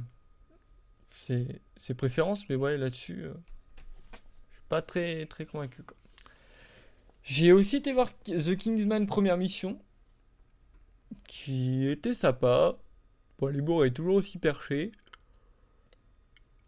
ses, 1.19 1.95
préférences, 1.95 2.49
mais 2.49 2.55
ouais, 2.55 2.77
là-dessus, 2.77 3.25
euh, 3.25 3.35
je 4.51 4.57
suis 4.57 4.65
pas 4.69 4.83
très, 4.83 5.27
très 5.27 5.47
convaincu. 5.47 5.83
J'ai 7.23 7.53
aussi 7.53 7.77
été 7.77 7.93
voir 7.93 8.11
The 8.25 8.57
Kingsman 8.57 9.07
première 9.07 9.37
mission, 9.37 9.81
qui 11.27 11.87
était 11.89 12.15
sympa. 12.15 12.77
Bon, 13.39 13.49
les 13.49 13.87
est 13.87 13.91
toujours 13.91 14.17
aussi 14.17 14.39
perché. 14.39 14.93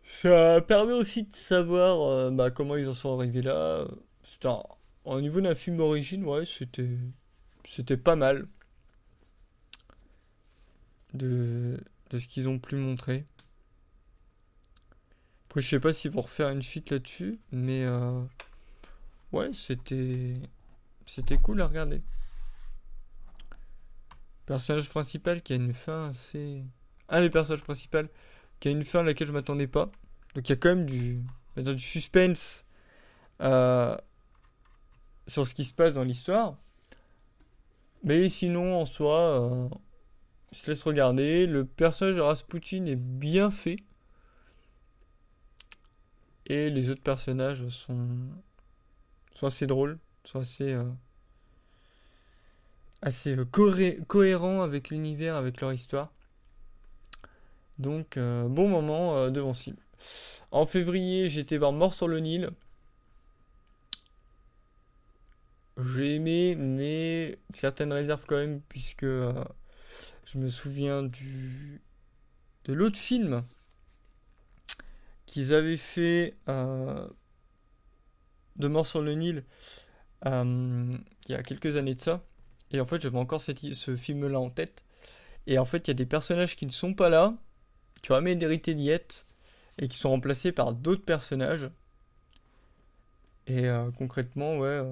Ça 0.02 0.61
permet 0.61 0.92
aussi 0.92 1.25
de 1.25 1.33
savoir 1.33 2.11
euh, 2.11 2.30
bah, 2.30 2.50
comment 2.50 2.76
ils 2.76 2.88
en 2.88 2.92
sont 2.92 3.16
arrivés 3.16 3.42
là. 3.42 3.87
Un, 4.45 4.62
au 5.04 5.21
niveau 5.21 5.40
d'un 5.40 5.54
film 5.54 5.76
d'origine, 5.76 6.25
ouais, 6.25 6.45
c'était, 6.45 6.99
c'était 7.64 7.97
pas 7.97 8.16
mal 8.16 8.49
de, 11.14 11.78
de 12.11 12.19
ce 12.19 12.26
qu'ils 12.26 12.49
ont 12.49 12.59
pu 12.59 12.76
montrer. 12.76 13.26
Après, 15.49 15.61
je 15.61 15.69
sais 15.69 15.80
pas 15.80 15.92
s'ils 15.92 16.12
vont 16.12 16.21
refaire 16.21 16.49
une 16.50 16.62
suite 16.62 16.90
là-dessus, 16.90 17.40
mais 17.50 17.85
euh, 17.85 18.23
ouais, 19.33 19.50
c'était 19.52 20.35
c'était 21.07 21.38
cool 21.38 21.61
à 21.61 21.66
regarder. 21.66 22.02
Personnage 24.47 24.88
principal 24.88 25.42
qui 25.42 25.54
a 25.54 25.57
une 25.57 25.75
fin 25.75 26.09
assez. 26.09 26.62
Un 27.09 27.21
des 27.21 27.30
personnages 27.30 27.64
principaux 27.64 28.09
qui 28.61 28.69
a 28.69 28.71
une 28.71 28.85
fin 28.85 29.00
à 29.00 29.02
laquelle 29.02 29.26
je 29.26 29.33
m'attendais 29.33 29.67
pas. 29.67 29.90
Donc 30.35 30.49
il 30.49 30.50
y 30.50 30.52
a 30.52 30.57
quand 30.57 30.69
même 30.69 30.87
du, 30.87 31.23
suspense 31.79 32.64
euh, 33.40 33.97
sur 35.26 35.47
ce 35.47 35.55
qui 35.55 35.64
se 35.64 35.73
passe 35.73 35.95
dans 35.95 36.05
l'histoire. 36.05 36.57
Mais 38.02 38.29
sinon, 38.29 38.81
en 38.81 38.85
soi, 38.85 39.19
euh, 39.19 39.69
je 40.52 40.71
laisse 40.71 40.83
regarder. 40.83 41.47
Le 41.47 41.64
personnage 41.64 42.17
de 42.17 42.21
Rasputin 42.21 42.87
est 42.87 42.97
bien 42.97 43.50
fait. 43.50 43.76
Et 46.47 46.71
les 46.71 46.90
autres 46.90 47.02
personnages 47.02 47.69
sont, 47.69 48.09
sont 49.35 49.47
assez 49.47 49.67
drôles, 49.67 49.99
sont 50.25 50.40
assez, 50.40 50.73
euh, 50.73 50.85
assez 53.02 53.37
euh, 53.37 53.45
cohérents 54.09 54.62
avec 54.62 54.90
l'univers, 54.90 55.37
avec 55.37 55.61
leur 55.61 55.73
histoire. 55.73 56.12
Donc, 57.81 58.17
euh, 58.17 58.47
bon 58.47 58.69
moment 58.69 59.31
devant 59.31 59.55
Sim. 59.55 59.75
En 60.51 60.67
février, 60.67 61.29
j'étais 61.29 61.59
voir 61.59 61.73
Mort 61.73 61.95
sur 61.95 62.09
le 62.09 62.21
Nil. 62.21 62.51
J'ai 65.83 66.17
aimé, 66.17 66.57
mais 66.57 67.39
certaines 67.55 67.93
réserves 67.93 68.25
quand 68.27 68.37
même, 68.37 68.61
puisque 68.69 69.07
je 69.07 70.39
me 70.39 70.49
souviens 70.49 71.03
du 71.03 71.81
de 72.67 72.75
l'autre 72.75 72.99
film 72.99 73.45
qu'ils 75.27 75.55
avaient 75.55 75.77
fait 75.77 76.37
euh, 76.49 77.09
de 78.57 78.69
Mort 78.69 78.87
sur 78.87 79.01
le 79.01 79.15
Nil 79.15 79.45
euh, 80.27 80.99
il 81.29 81.33
y 81.33 81.35
a 81.35 81.43
quelques 81.43 81.77
années 81.77 81.95
de 81.95 82.01
ça. 82.01 82.23
Et 82.73 82.81
en 82.81 82.85
fait, 82.85 83.01
j'avais 83.01 83.19
encore 83.19 83.41
ce 83.41 83.97
film-là 83.97 84.39
en 84.39 84.51
tête. 84.51 84.85
Et 85.47 85.59
en 85.59 85.65
fait, 85.65 85.89
il 85.89 85.89
y 85.89 85.93
a 85.93 85.95
des 85.95 86.07
personnages 86.07 86.57
qui 86.57 86.67
ne 86.67 86.71
sont 86.71 86.95
pas 86.95 87.09
là, 87.09 87.35
qui 88.02 88.12
ont 88.12 88.16
jamais 88.16 88.33
hérité 88.40 88.75
d'Yet, 88.75 89.25
et 89.78 89.88
qui 89.88 89.99
sont 89.99 90.11
remplacés 90.11 90.52
par 90.52 90.73
d'autres 90.75 91.04
personnages. 91.04 91.71
Et 93.47 93.66
euh, 93.66 93.90
concrètement, 93.92 94.59
ouais. 94.59 94.83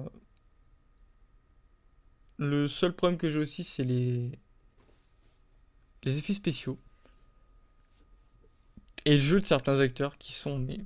le 2.37 2.67
seul 2.67 2.93
problème 2.93 3.17
que 3.17 3.29
j'ai 3.29 3.39
aussi, 3.39 3.63
c'est 3.63 3.83
les... 3.83 4.31
les 6.03 6.17
effets 6.17 6.33
spéciaux. 6.33 6.79
Et 9.05 9.15
le 9.15 9.21
jeu 9.21 9.39
de 9.39 9.45
certains 9.45 9.79
acteurs 9.79 10.17
qui 10.17 10.33
sont, 10.33 10.57
mais. 10.57 10.79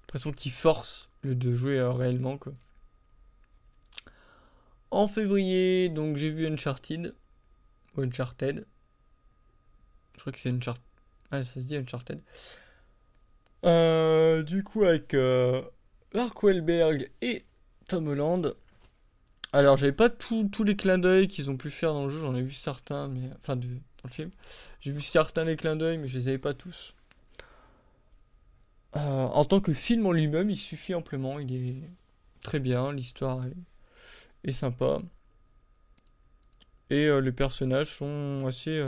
l'impression 0.00 0.32
qu'ils 0.32 0.52
forcent 0.52 1.10
le 1.22 1.34
de 1.34 1.54
jouer 1.54 1.78
euh, 1.78 1.92
réellement, 1.92 2.38
quoi. 2.38 2.52
En 4.90 5.08
février, 5.08 5.88
donc 5.88 6.16
j'ai 6.16 6.30
vu 6.30 6.46
Uncharted. 6.46 7.14
Uncharted. 7.96 8.66
Je 10.22 10.24
crois 10.24 10.32
que 10.34 10.38
c'est 10.38 10.50
Uncharted. 10.50 10.84
Ah, 11.32 11.42
ça 11.42 11.54
se 11.54 11.66
dit 11.66 11.74
Uncharted. 11.74 12.20
Euh, 13.64 14.44
du 14.44 14.62
coup, 14.62 14.84
avec 14.84 15.14
euh, 15.14 15.60
Mark 16.14 16.40
Wahlberg 16.44 17.10
et 17.22 17.44
Tom 17.88 18.06
Holland. 18.06 18.54
Alors, 19.52 19.76
j'avais 19.76 19.90
pas 19.90 20.10
tous 20.10 20.62
les 20.62 20.76
clins 20.76 20.98
d'œil 20.98 21.26
qu'ils 21.26 21.50
ont 21.50 21.56
pu 21.56 21.70
faire 21.70 21.92
dans 21.92 22.04
le 22.04 22.10
jeu, 22.10 22.20
j'en 22.20 22.36
ai 22.36 22.42
vu 22.42 22.52
certains, 22.52 23.08
mais. 23.08 23.30
Enfin, 23.40 23.56
dans 23.56 23.66
le 24.04 24.10
film. 24.10 24.30
J'ai 24.78 24.92
vu 24.92 25.00
certains 25.00 25.44
des 25.44 25.56
clins 25.56 25.74
d'œil, 25.74 25.98
mais 25.98 26.06
je 26.06 26.20
les 26.20 26.28
avais 26.28 26.38
pas 26.38 26.54
tous. 26.54 26.94
Euh, 28.94 29.00
en 29.00 29.44
tant 29.44 29.60
que 29.60 29.72
film 29.72 30.06
en 30.06 30.12
lui-même, 30.12 30.50
il 30.50 30.56
suffit 30.56 30.94
amplement. 30.94 31.40
Il 31.40 31.52
est 31.52 31.90
très 32.44 32.60
bien, 32.60 32.92
l'histoire 32.92 33.44
est, 34.44 34.52
sympa. 34.52 35.00
Et 36.90 37.08
les 37.20 37.32
personnages 37.32 37.96
sont 37.96 38.44
assez. 38.46 38.80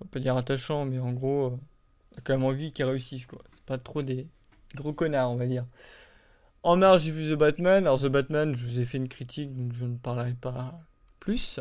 On 0.00 0.06
pas 0.06 0.20
dire 0.20 0.36
attachants, 0.36 0.84
mais 0.84 0.98
en 0.98 1.12
gros, 1.12 1.46
euh, 1.46 2.18
a 2.18 2.20
quand 2.20 2.34
même 2.34 2.44
envie 2.44 2.72
qu'ils 2.72 2.84
réussissent, 2.84 3.26
quoi. 3.26 3.42
C'est 3.52 3.64
pas 3.64 3.78
trop 3.78 4.02
des 4.02 4.28
gros 4.74 4.92
connards, 4.92 5.30
on 5.30 5.36
va 5.36 5.46
dire. 5.46 5.66
En 6.62 6.76
mars, 6.76 7.02
j'ai 7.02 7.10
vu 7.10 7.30
The 7.30 7.38
Batman. 7.38 7.84
Alors, 7.84 8.00
The 8.00 8.06
Batman, 8.06 8.54
je 8.54 8.66
vous 8.66 8.80
ai 8.80 8.84
fait 8.84 8.98
une 8.98 9.08
critique, 9.08 9.54
donc 9.54 9.72
je 9.72 9.84
ne 9.84 9.96
parlerai 9.96 10.34
pas 10.34 10.80
plus. 11.20 11.60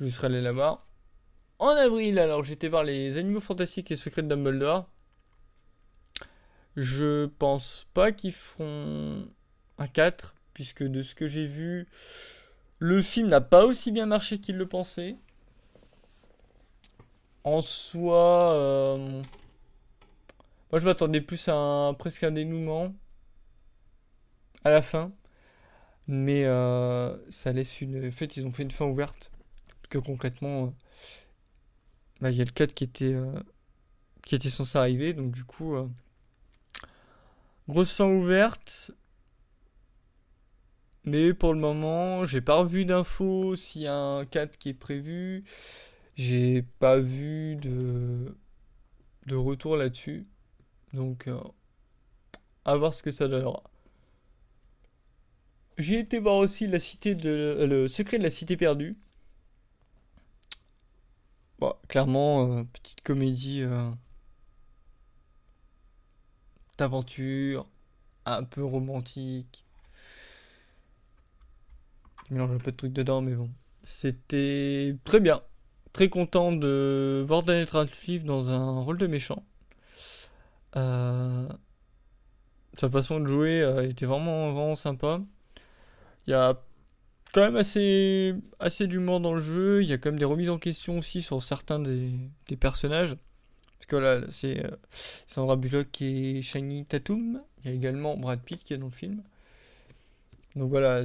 Je 0.00 0.08
serai 0.08 0.28
allé 0.28 0.40
la 0.40 0.52
voir. 0.52 0.86
En 1.58 1.68
avril, 1.68 2.18
alors 2.18 2.42
j'étais 2.42 2.68
voir 2.68 2.84
les 2.84 3.18
Animaux 3.18 3.40
Fantastiques 3.40 3.90
et 3.90 3.96
Secrets 3.96 4.22
de 4.22 4.28
Dumbledore. 4.28 4.88
Je 6.76 7.26
pense 7.26 7.86
pas 7.92 8.12
qu'ils 8.12 8.32
feront 8.32 9.28
un 9.76 9.86
4, 9.86 10.34
puisque 10.54 10.82
de 10.82 11.02
ce 11.02 11.14
que 11.14 11.26
j'ai 11.26 11.46
vu, 11.46 11.86
le 12.78 13.02
film 13.02 13.28
n'a 13.28 13.42
pas 13.42 13.66
aussi 13.66 13.92
bien 13.92 14.06
marché 14.06 14.40
qu'il 14.40 14.56
le 14.56 14.66
pensait. 14.66 15.16
En 17.44 17.62
soi, 17.62 18.52
euh, 18.54 19.22
moi 20.70 20.78
je 20.78 20.84
m'attendais 20.84 21.20
plus 21.20 21.48
à 21.48 21.54
un, 21.54 21.94
presque 21.94 22.22
un 22.24 22.32
dénouement 22.32 22.94
à 24.64 24.70
la 24.70 24.82
fin. 24.82 25.12
Mais 26.06 26.44
euh, 26.44 27.16
ça 27.30 27.52
laisse 27.52 27.80
une. 27.80 28.08
En 28.08 28.10
fait, 28.10 28.36
ils 28.36 28.46
ont 28.46 28.52
fait 28.52 28.64
une 28.64 28.70
fin 28.70 28.86
ouverte 28.86 29.30
que 29.90 29.98
concrètement, 29.98 30.64
euh, 30.66 30.70
bah, 32.20 32.30
il 32.30 32.36
y 32.36 32.42
a 32.42 32.44
le 32.44 32.50
4 32.50 32.74
qui 32.74 32.84
était, 32.84 33.16
qui 34.24 34.34
était 34.34 34.50
censé 34.50 34.78
arriver, 34.78 35.12
donc 35.14 35.32
du 35.32 35.44
coup, 35.44 35.76
Grosse 37.70 37.92
fin 37.92 38.06
ouverte. 38.06 38.90
Mais 41.04 41.32
pour 41.32 41.54
le 41.54 41.60
moment, 41.60 42.24
j'ai 42.24 42.40
pas 42.40 42.56
revu 42.56 42.84
d'infos 42.84 43.54
s'il 43.54 43.82
y 43.82 43.86
a 43.86 43.94
un 43.94 44.24
4 44.26 44.58
qui 44.58 44.70
est 44.70 44.74
prévu. 44.74 45.44
J'ai 46.20 46.60
pas 46.60 46.98
vu 46.98 47.56
de, 47.56 48.36
de 49.24 49.36
retour 49.36 49.78
là-dessus. 49.78 50.26
Donc, 50.92 51.28
euh, 51.28 51.40
à 52.66 52.76
voir 52.76 52.92
ce 52.92 53.02
que 53.02 53.10
ça 53.10 53.26
donnera. 53.26 53.62
J'ai 55.78 55.98
été 55.98 56.18
voir 56.18 56.34
aussi 56.34 56.66
la 56.66 56.78
cité 56.78 57.14
de, 57.14 57.64
le 57.66 57.88
secret 57.88 58.18
de 58.18 58.22
la 58.22 58.28
cité 58.28 58.58
perdue. 58.58 58.98
Bon, 61.58 61.72
clairement, 61.88 62.58
euh, 62.58 62.64
petite 62.64 63.00
comédie 63.00 63.62
euh, 63.62 63.90
d'aventure, 66.76 67.66
un 68.26 68.44
peu 68.44 68.62
romantique. 68.62 69.64
Il 72.28 72.34
mélange 72.34 72.50
un 72.50 72.58
peu 72.58 72.72
de 72.72 72.76
trucs 72.76 72.92
dedans, 72.92 73.22
mais 73.22 73.34
bon. 73.34 73.50
C'était 73.82 74.98
très 75.04 75.20
bien. 75.20 75.42
Très 75.92 76.08
content 76.08 76.52
de 76.52 77.24
voir 77.26 77.42
Daniel 77.42 77.68
Radcliffe 77.70 78.24
dans 78.24 78.50
un 78.50 78.80
rôle 78.80 78.98
de 78.98 79.06
méchant. 79.06 79.42
Euh, 80.76 81.48
sa 82.78 82.88
façon 82.88 83.20
de 83.20 83.26
jouer 83.26 83.86
était 83.88 84.06
vraiment, 84.06 84.52
vraiment 84.52 84.76
sympa. 84.76 85.20
Il 86.26 86.30
y 86.30 86.34
a 86.34 86.60
quand 87.32 87.42
même 87.42 87.56
assez, 87.56 88.34
assez 88.58 88.86
d'humour 88.86 89.20
dans 89.20 89.34
le 89.34 89.40
jeu. 89.40 89.82
Il 89.82 89.88
y 89.88 89.92
a 89.92 89.98
quand 89.98 90.10
même 90.10 90.18
des 90.18 90.24
remises 90.24 90.50
en 90.50 90.58
question 90.58 90.98
aussi 90.98 91.22
sur 91.22 91.42
certains 91.42 91.80
des, 91.80 92.12
personnages. 92.58 93.16
Parce 93.78 93.86
que 93.86 93.96
là, 93.96 94.20
c'est 94.30 94.64
euh, 94.64 94.70
Sandra 95.26 95.56
Bullock 95.56 96.02
et 96.02 96.42
Shiny 96.42 96.84
Tatum. 96.84 97.42
Il 97.64 97.70
y 97.70 97.72
a 97.72 97.76
également 97.76 98.16
Brad 98.16 98.40
Pitt 98.40 98.62
qui 98.62 98.74
est 98.74 98.78
dans 98.78 98.86
le 98.86 98.92
film. 98.92 99.22
Donc 100.56 100.70
voilà, 100.70 101.02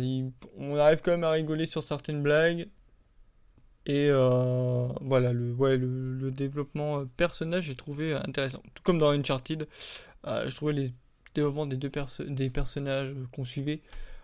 on 0.58 0.76
arrive 0.78 1.02
quand 1.02 1.12
même 1.12 1.24
à 1.24 1.32
rigoler 1.32 1.66
sur 1.66 1.84
certaines 1.84 2.22
blagues. 2.22 2.68
Et 3.86 4.08
euh, 4.10 4.88
voilà, 5.02 5.32
le, 5.32 5.54
ouais, 5.54 5.78
le, 5.78 6.32
développement 6.32 7.00
euh, 7.00 7.06
personnage, 7.18 7.66
j'ai 7.66 7.76
trouvé 7.76 8.14
intéressant. 8.14 8.64
Tout 8.74 8.84
comme 8.84 8.98
dans 8.98 9.10
Uncharted, 9.10 9.68
je 10.26 10.56
trouvais 10.56 10.74
les 10.74 10.94
développements 11.36 11.68
des 11.68 11.78
deux 11.78 11.92
des 12.28 12.50
personnages 12.50 13.16
qu'on 13.32 13.46
suivait 13.46 13.82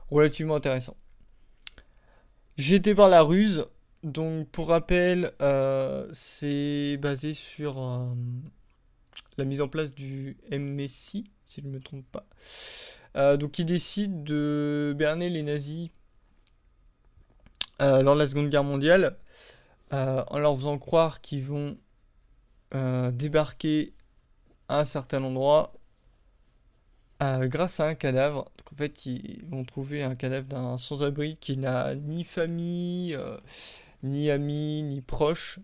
relativement 0.10 0.56
intéressants. 0.56 0.98
Été 2.58 2.94
voir 2.94 3.10
La 3.10 3.22
Ruse. 3.22 3.66
Donc, 4.04 4.48
pour 4.50 4.70
rappel, 4.70 5.34
euh, 5.42 6.08
c'est 6.12 6.98
basé 6.98 7.34
sur 7.34 7.80
euh, 7.80 8.06
la 9.38 9.46
mise 9.46 9.62
en 9.62 9.68
place 9.68 9.94
du 9.94 10.38
MSI, 10.52 11.26
si 11.46 11.62
je 11.62 11.68
ne 11.68 11.72
me 11.72 11.80
trompe 11.80 12.06
pas. 12.12 12.26
Euh, 13.16 13.38
donc, 13.38 13.60
il 13.60 13.66
décide 13.66 14.24
de 14.24 14.96
berner 14.98 15.30
les 15.30 15.44
nazis 15.44 15.90
lors 17.82 18.14
de 18.14 18.20
la 18.20 18.28
Seconde 18.28 18.50
Guerre 18.50 18.64
mondiale 18.64 19.18
en 19.92 20.40
leur 20.40 20.56
faisant 20.56 20.78
croire 20.78 21.20
qu'ils 21.20 21.44
vont 21.44 21.78
débarquer 23.12 23.94
à 24.70 24.80
un 24.80 24.84
certain 24.86 25.24
endroit 25.24 25.74
grâce 27.22 27.80
à 27.80 27.88
un 27.88 27.96
cadavre. 27.96 28.52
Donc 28.58 28.74
en 28.74 28.76
fait, 28.76 29.06
ils 29.06 29.44
vont 29.46 29.64
trouver 29.64 30.04
un 30.04 30.16
cadavre 30.16 30.48
d'un 30.48 30.78
sans-abri 30.78 31.38
qui 31.38 31.58
n'a 31.58 31.96
ni 31.96 32.24
famille, 32.24 33.16
euh, 33.16 33.38
ni 34.04 34.30
amis, 34.32 34.84
ni 34.84 35.02
proches. 35.02 35.60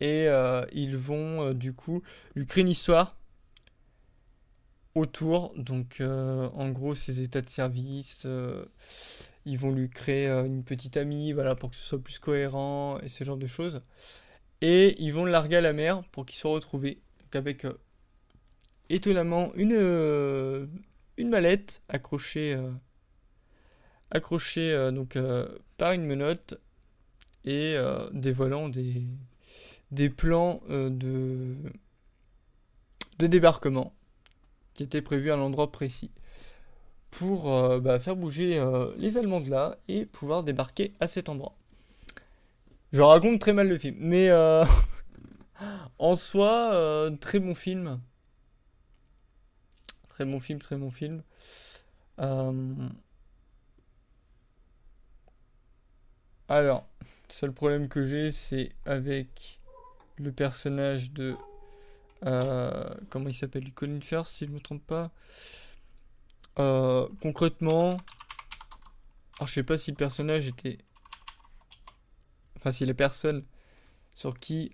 Et 0.00 0.26
euh, 0.28 0.64
ils 0.72 0.96
vont 0.96 1.42
euh, 1.42 1.54
du 1.54 1.72
coup 1.72 2.02
lui 2.34 2.46
créer 2.46 2.62
une 2.62 2.68
histoire 2.68 3.16
autour. 4.94 5.52
Donc 5.56 6.00
en 6.00 6.70
gros, 6.70 6.94
ses 6.94 7.22
états 7.22 7.42
de 7.42 7.48
service. 7.48 8.26
Ils 9.46 9.58
vont 9.58 9.70
lui 9.70 9.88
créer 9.88 10.28
une 10.28 10.64
petite 10.64 10.96
amie, 10.96 11.32
voilà, 11.32 11.54
pour 11.54 11.70
que 11.70 11.76
ce 11.76 11.82
soit 11.84 12.02
plus 12.02 12.18
cohérent 12.18 12.98
et 13.00 13.08
ce 13.08 13.24
genre 13.24 13.36
de 13.36 13.46
choses. 13.46 13.80
Et 14.60 15.00
ils 15.02 15.12
vont 15.12 15.24
le 15.24 15.30
larguer 15.30 15.56
à 15.56 15.60
la 15.60 15.72
mer 15.72 16.02
pour 16.10 16.26
qu'il 16.26 16.36
soit 16.36 16.50
retrouvé. 16.50 17.00
Donc 17.22 17.36
avec 17.36 17.64
étonnamment 18.88 19.52
une, 19.54 19.72
euh, 19.74 20.66
une 21.16 21.28
mallette 21.28 21.82
accrochée, 21.88 22.54
euh, 22.54 22.70
accrochée 24.10 24.72
euh, 24.72 24.90
donc, 24.90 25.18
par 25.76 25.92
une 25.92 26.04
menotte 26.04 26.54
et 27.44 27.76
dévoilant 28.12 28.68
des, 28.68 30.10
plans 30.10 30.60
de 30.68 31.56
débarquement 33.20 33.94
qui 34.74 34.82
étaient 34.82 35.00
prévus 35.00 35.30
à 35.30 35.36
l'endroit 35.36 35.70
précis 35.70 36.10
pour 37.10 37.44
bah, 37.80 37.98
faire 37.98 38.16
bouger 38.16 38.62
les 38.98 39.16
Allemands 39.16 39.40
de 39.40 39.50
là 39.50 39.76
et 39.88 40.06
pouvoir 40.06 40.44
débarquer 40.44 40.92
à 41.00 41.06
cet 41.06 41.28
endroit. 41.28 41.54
Je 42.92 43.00
raconte 43.00 43.40
très 43.40 43.52
mal 43.52 43.68
le 43.68 43.78
film, 43.78 43.96
mais 43.98 44.30
en 45.98 46.14
soi, 46.14 47.10
très 47.20 47.38
bon 47.38 47.54
film. 47.54 48.00
Très 50.16 50.24
bon 50.24 50.40
film, 50.40 50.58
très 50.58 50.76
bon 50.76 50.90
film. 50.90 51.22
Euh, 52.20 52.88
alors, 56.48 56.86
le 57.02 57.32
seul 57.34 57.52
problème 57.52 57.88
que 57.88 58.02
j'ai, 58.02 58.32
c'est 58.32 58.72
avec 58.86 59.60
le 60.16 60.32
personnage 60.32 61.12
de. 61.12 61.36
Euh, 62.24 62.94
comment 63.10 63.28
il 63.28 63.34
s'appelle? 63.34 63.70
Colin 63.74 64.00
Firth, 64.00 64.28
si 64.28 64.46
je 64.46 64.50
ne 64.50 64.54
me 64.54 64.60
trompe 64.60 64.86
pas. 64.86 65.10
Euh, 66.58 67.08
concrètement. 67.20 67.98
Alors, 69.38 69.48
je 69.48 69.52
sais 69.52 69.62
pas 69.62 69.78
si 69.78 69.90
le 69.90 69.96
personnage 69.96 70.48
était. 70.48 70.78
Enfin, 72.56 72.72
si 72.72 72.86
la 72.86 72.94
personne 72.94 73.44
sur 74.14 74.38
qui 74.38 74.72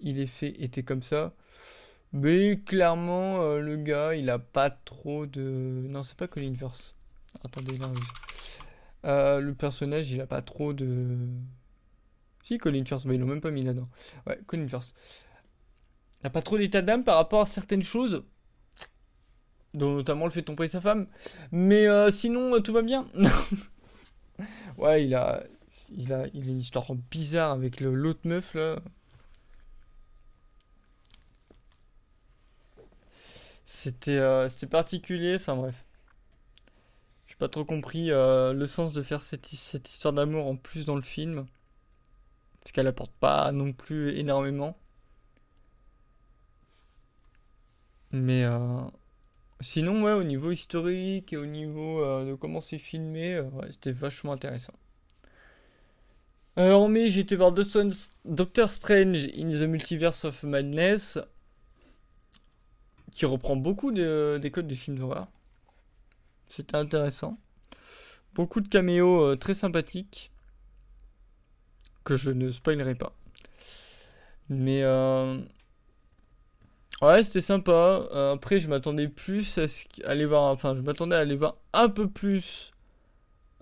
il 0.00 0.18
est 0.18 0.26
fait 0.26 0.54
était 0.62 0.82
comme 0.82 1.02
ça. 1.02 1.34
Mais 2.12 2.60
clairement, 2.66 3.40
euh, 3.40 3.60
le 3.60 3.76
gars, 3.76 4.14
il 4.14 4.30
a 4.30 4.38
pas 4.38 4.70
trop 4.70 5.26
de. 5.26 5.86
Non, 5.88 6.02
c'est 6.02 6.16
pas 6.16 6.26
Colin 6.26 6.54
Firth. 6.54 6.96
Attendez, 7.44 7.78
là. 7.78 7.86
Euh, 9.04 9.40
le 9.40 9.54
personnage, 9.54 10.10
il 10.10 10.20
a 10.20 10.26
pas 10.26 10.42
trop 10.42 10.72
de. 10.72 11.28
Si, 12.42 12.58
Colin 12.58 12.84
Firth, 12.84 13.04
mais 13.04 13.14
ils 13.14 13.20
l'ont 13.20 13.28
même 13.28 13.40
pas 13.40 13.52
mis 13.52 13.62
là-dedans. 13.62 13.88
Ouais, 14.26 14.40
Colin 14.46 14.66
Firth. 14.66 14.92
Il 16.20 16.26
a 16.26 16.30
pas 16.30 16.42
trop 16.42 16.58
d'état 16.58 16.82
d'âme 16.82 17.04
par 17.04 17.16
rapport 17.16 17.42
à 17.42 17.46
certaines 17.46 17.84
choses. 17.84 18.24
Dont 19.74 19.94
notamment 19.94 20.24
le 20.24 20.30
fait 20.32 20.40
de 20.40 20.46
tromper 20.46 20.68
sa 20.68 20.80
femme. 20.80 21.06
Mais 21.52 21.86
euh, 21.86 22.10
sinon, 22.10 22.60
tout 22.60 22.72
va 22.72 22.82
bien. 22.82 23.06
ouais, 24.78 25.04
il 25.04 25.14
a. 25.14 25.42
Il 25.92 26.12
a, 26.12 26.26
il 26.34 26.46
a 26.48 26.50
une 26.52 26.60
histoire 26.60 26.94
bizarre 27.10 27.50
avec 27.50 27.80
l'autre 27.80 28.20
meuf 28.24 28.54
là. 28.54 28.76
C'était 33.64 34.18
euh, 34.18 34.48
c'était 34.48 34.66
particulier, 34.66 35.36
enfin 35.36 35.56
bref. 35.56 35.84
J'ai 37.26 37.36
pas 37.36 37.48
trop 37.48 37.64
compris 37.64 38.10
euh, 38.10 38.52
le 38.52 38.66
sens 38.66 38.92
de 38.92 39.02
faire 39.02 39.22
cette, 39.22 39.46
cette 39.46 39.88
histoire 39.88 40.12
d'amour 40.12 40.46
en 40.46 40.56
plus 40.56 40.84
dans 40.84 40.96
le 40.96 41.02
film. 41.02 41.46
Parce 42.60 42.72
qu'elle 42.72 42.86
apporte 42.86 43.12
pas 43.12 43.52
non 43.52 43.72
plus 43.72 44.16
énormément. 44.18 44.76
Mais 48.12 48.44
euh, 48.44 48.82
sinon, 49.60 50.02
ouais, 50.02 50.12
au 50.12 50.24
niveau 50.24 50.50
historique 50.50 51.32
et 51.32 51.36
au 51.36 51.46
niveau 51.46 52.24
de 52.24 52.34
comment 52.34 52.60
c'est 52.60 52.78
filmé, 52.78 53.42
c'était 53.70 53.92
vachement 53.92 54.32
intéressant. 54.32 54.74
en 56.56 56.88
mai, 56.88 57.08
j'ai 57.08 57.20
été 57.20 57.36
voir 57.36 57.52
Doctor 57.52 58.70
Strange 58.70 59.24
in 59.36 59.50
the 59.50 59.62
Multiverse 59.62 60.24
of 60.24 60.42
Madness 60.42 61.18
qui 63.12 63.26
reprend 63.26 63.56
beaucoup 63.56 63.92
des 63.92 64.50
codes 64.52 64.66
des 64.66 64.74
films 64.74 64.98
d'horreur. 64.98 65.26
C'était 66.50 66.76
intéressant. 66.76 67.38
Beaucoup 68.34 68.60
de 68.60 68.68
caméos 68.68 69.22
euh, 69.22 69.36
très 69.36 69.54
sympathiques 69.54 70.32
que 72.04 72.16
je 72.16 72.30
ne 72.30 72.50
spoilerai 72.50 72.96
pas. 72.96 73.14
Mais 74.48 74.82
euh, 74.82 75.38
ouais, 77.02 77.22
c'était 77.22 77.40
sympa. 77.40 78.08
Euh, 78.12 78.34
après, 78.34 78.60
je 78.60 78.68
m'attendais 78.68 79.08
plus 79.08 79.58
à 79.58 80.10
aller 80.10 80.26
voir. 80.26 80.44
Enfin, 80.44 80.74
je 80.74 80.82
m'attendais 80.82 81.16
à 81.16 81.20
aller 81.20 81.36
voir 81.36 81.56
un 81.72 81.88
peu 81.88 82.08
plus 82.08 82.72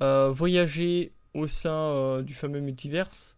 voyager 0.01 1.13
au 1.35 1.47
sein 1.47 2.23
du 2.23 2.35
fameux 2.35 2.61
multiverse. 2.61 3.37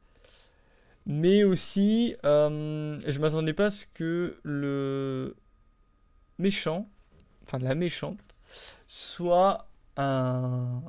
Mais 1.06 1.44
aussi, 1.44 2.14
je 2.22 3.18
m'attendais 3.18 3.54
pas 3.54 3.66
à 3.66 3.70
ce 3.70 3.86
que 3.86 4.38
le 4.42 5.36
méchant, 6.38 6.88
enfin 7.42 7.58
la 7.58 7.74
méchante, 7.74 8.20
soit 8.86 9.68
un, 9.96 10.82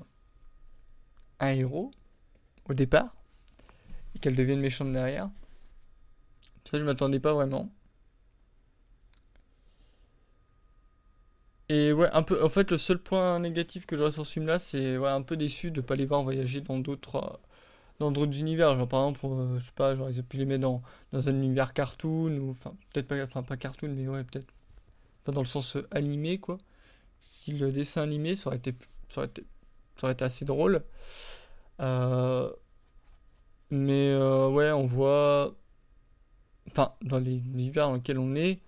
un 1.40 1.50
héros 1.50 1.92
au 2.70 2.74
départ 2.74 3.16
et 4.16 4.20
qu'elle 4.20 4.36
devienne 4.36 4.60
méchante 4.60 4.92
derrière. 4.92 5.30
Ça, 6.70 6.80
je 6.80 6.86
m'attendais 6.86 7.20
pas 7.20 7.34
vraiment. 7.34 7.70
Et 11.72 11.94
ouais, 11.94 12.10
un 12.12 12.22
peu. 12.24 12.44
En 12.44 12.50
fait, 12.50 12.70
le 12.70 12.78
seul 12.78 13.00
point 13.00 13.40
négatif 13.40 13.86
que 13.86 13.98
j'aurais 13.98 14.12
sur 14.12 14.26
ce 14.26 14.34
film-là, 14.34 14.60
c'est 14.60 14.98
ouais, 14.98 15.10
un 15.10 15.22
peu 15.22 15.38
déçu 15.38 15.72
de 15.72 15.80
pas 15.80 15.96
les 15.96 16.06
voir 16.06 16.22
voyager 16.24 16.60
dans 16.60 16.78
d'autres 16.80 17.40
dans 18.00 18.12
d'autres 18.12 18.38
univers. 18.40 18.76
Genre, 18.78 18.88
par 18.90 19.08
exemple, 19.08 19.26
euh, 19.28 19.60
je 19.60 19.66
sais 19.68 19.72
pas, 19.74 19.96
genre, 19.96 20.10
ils 20.10 20.14
auraient 20.16 20.24
pu 20.24 20.38
les 20.38 20.46
mettre 20.46 20.62
dans, 20.64 20.82
dans 21.14 21.30
un 21.30 21.34
univers 21.34 21.74
cartoon, 21.74 22.38
ou 22.40 22.52
enfin, 22.52 22.76
peut-être 22.94 23.08
pas, 23.08 23.24
enfin, 23.24 23.44
pas 23.44 23.58
cartoon, 23.58 23.90
mais 23.96 24.08
ouais, 24.08 24.24
peut-être. 24.26 24.48
Enfin, 25.24 25.34
dans 25.34 25.42
le 25.42 25.48
sens 25.48 25.78
euh, 25.78 25.88
animé, 25.92 26.40
quoi. 26.40 26.58
Si 27.22 27.54
le 27.54 27.72
dessin 27.72 28.02
animé, 28.04 28.36
ça 28.36 28.50
aurait 28.50 28.58
été, 28.58 28.76
ça 29.10 29.22
aurait 29.22 29.28
été, 29.30 29.46
ça 29.96 30.08
aurait 30.08 30.14
été 30.14 30.26
assez 30.26 30.46
drôle. 30.46 30.84
Euh, 31.82 32.52
mais 33.70 34.16
ouais, 34.18 34.72
on 34.72 34.86
voit. 34.86 35.56
Enfin, 36.70 36.94
dans 37.02 37.20
les 37.20 37.38
univers 37.38 37.88
dans 37.88 37.96
lesquels 37.96 38.20
on 38.20 38.36
est, 38.36 38.62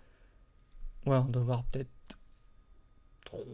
ouais, 1.05 1.17
on 1.17 1.25
doit 1.25 1.43
voir 1.43 1.63
peut-être 1.65 1.89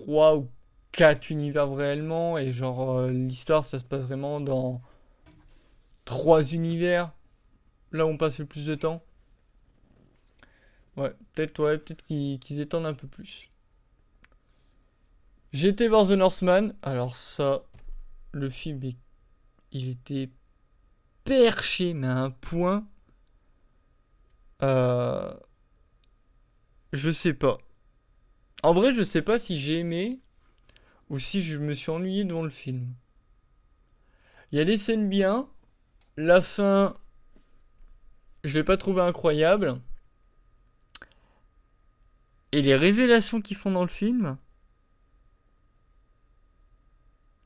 3 0.04 0.38
ou 0.38 0.50
4 0.92 1.30
univers 1.30 1.72
réellement, 1.72 2.38
et 2.38 2.52
genre, 2.52 3.08
l'histoire, 3.08 3.64
ça 3.66 3.80
se 3.80 3.84
passe 3.84 4.04
vraiment 4.04 4.42
dans 4.42 4.82
trois 6.06 6.54
univers. 6.54 7.12
Là 7.92 8.06
où 8.06 8.10
on 8.10 8.18
passe 8.18 8.40
le 8.40 8.46
plus 8.46 8.66
de 8.66 8.76
temps. 8.76 9.04
Ouais, 10.98 11.14
peut-être 11.34 11.64
ouais, 11.64 11.78
peut-être 11.78 12.02
qu'ils 12.02 12.60
étendent 12.60 12.86
un 12.86 12.94
peu 12.94 13.08
plus. 13.08 13.50
Été 15.54 15.88
voir 15.88 16.08
The 16.08 16.12
Northman. 16.12 16.74
Alors 16.82 17.16
ça, 17.16 17.64
le 18.32 18.50
film, 18.50 18.82
il 19.72 19.90
était 19.90 20.30
perché, 21.24 21.94
mais 21.94 22.08
à 22.08 22.18
un 22.18 22.32
point. 22.32 22.88
Euh, 24.62 25.34
je 26.92 27.12
sais 27.12 27.34
pas. 27.34 27.60
En 28.64 28.74
vrai, 28.74 28.94
je 28.94 29.04
sais 29.04 29.22
pas 29.22 29.40
si 29.40 29.58
j'ai 29.58 29.80
aimé 29.80 30.20
ou 31.10 31.20
si 31.20 31.42
je 31.42 31.58
me 31.58 31.74
suis 31.74 31.92
ennuyé 31.92 32.24
devant 32.26 32.44
le 32.44 32.50
film. 32.50 32.94
Il 34.52 34.58
y 34.58 34.62
a 34.62 34.66
des 34.66 34.78
scènes 34.78 35.10
bien, 35.10 35.48
la 36.18 36.42
fin, 36.42 36.96
je 38.44 38.58
l'ai 38.58 38.64
pas 38.64 38.78
trouvé 38.78 39.02
incroyable. 39.02 39.80
Et 42.52 42.62
les 42.62 42.76
révélations 42.76 43.42
qu'ils 43.42 43.58
font 43.58 43.72
dans 43.72 43.84
le 43.84 43.88
film, 43.88 44.38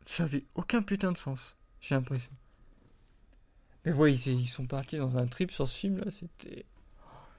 ça 0.05 0.23
avait 0.23 0.45
aucun 0.55 0.81
putain 0.81 1.11
de 1.11 1.17
sens, 1.17 1.57
j'ai 1.81 1.95
l'impression. 1.95 2.31
Mais 3.85 3.91
ouais, 3.91 4.13
ils, 4.13 4.47
sont 4.47 4.65
partis 4.65 4.97
dans 4.97 5.17
un 5.17 5.27
trip 5.27 5.51
sur 5.51 5.67
ce 5.67 5.77
film 5.77 5.97
là, 5.97 6.09
c'était. 6.09 6.65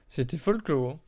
C'était 0.07 0.37
folklore. 0.37 0.99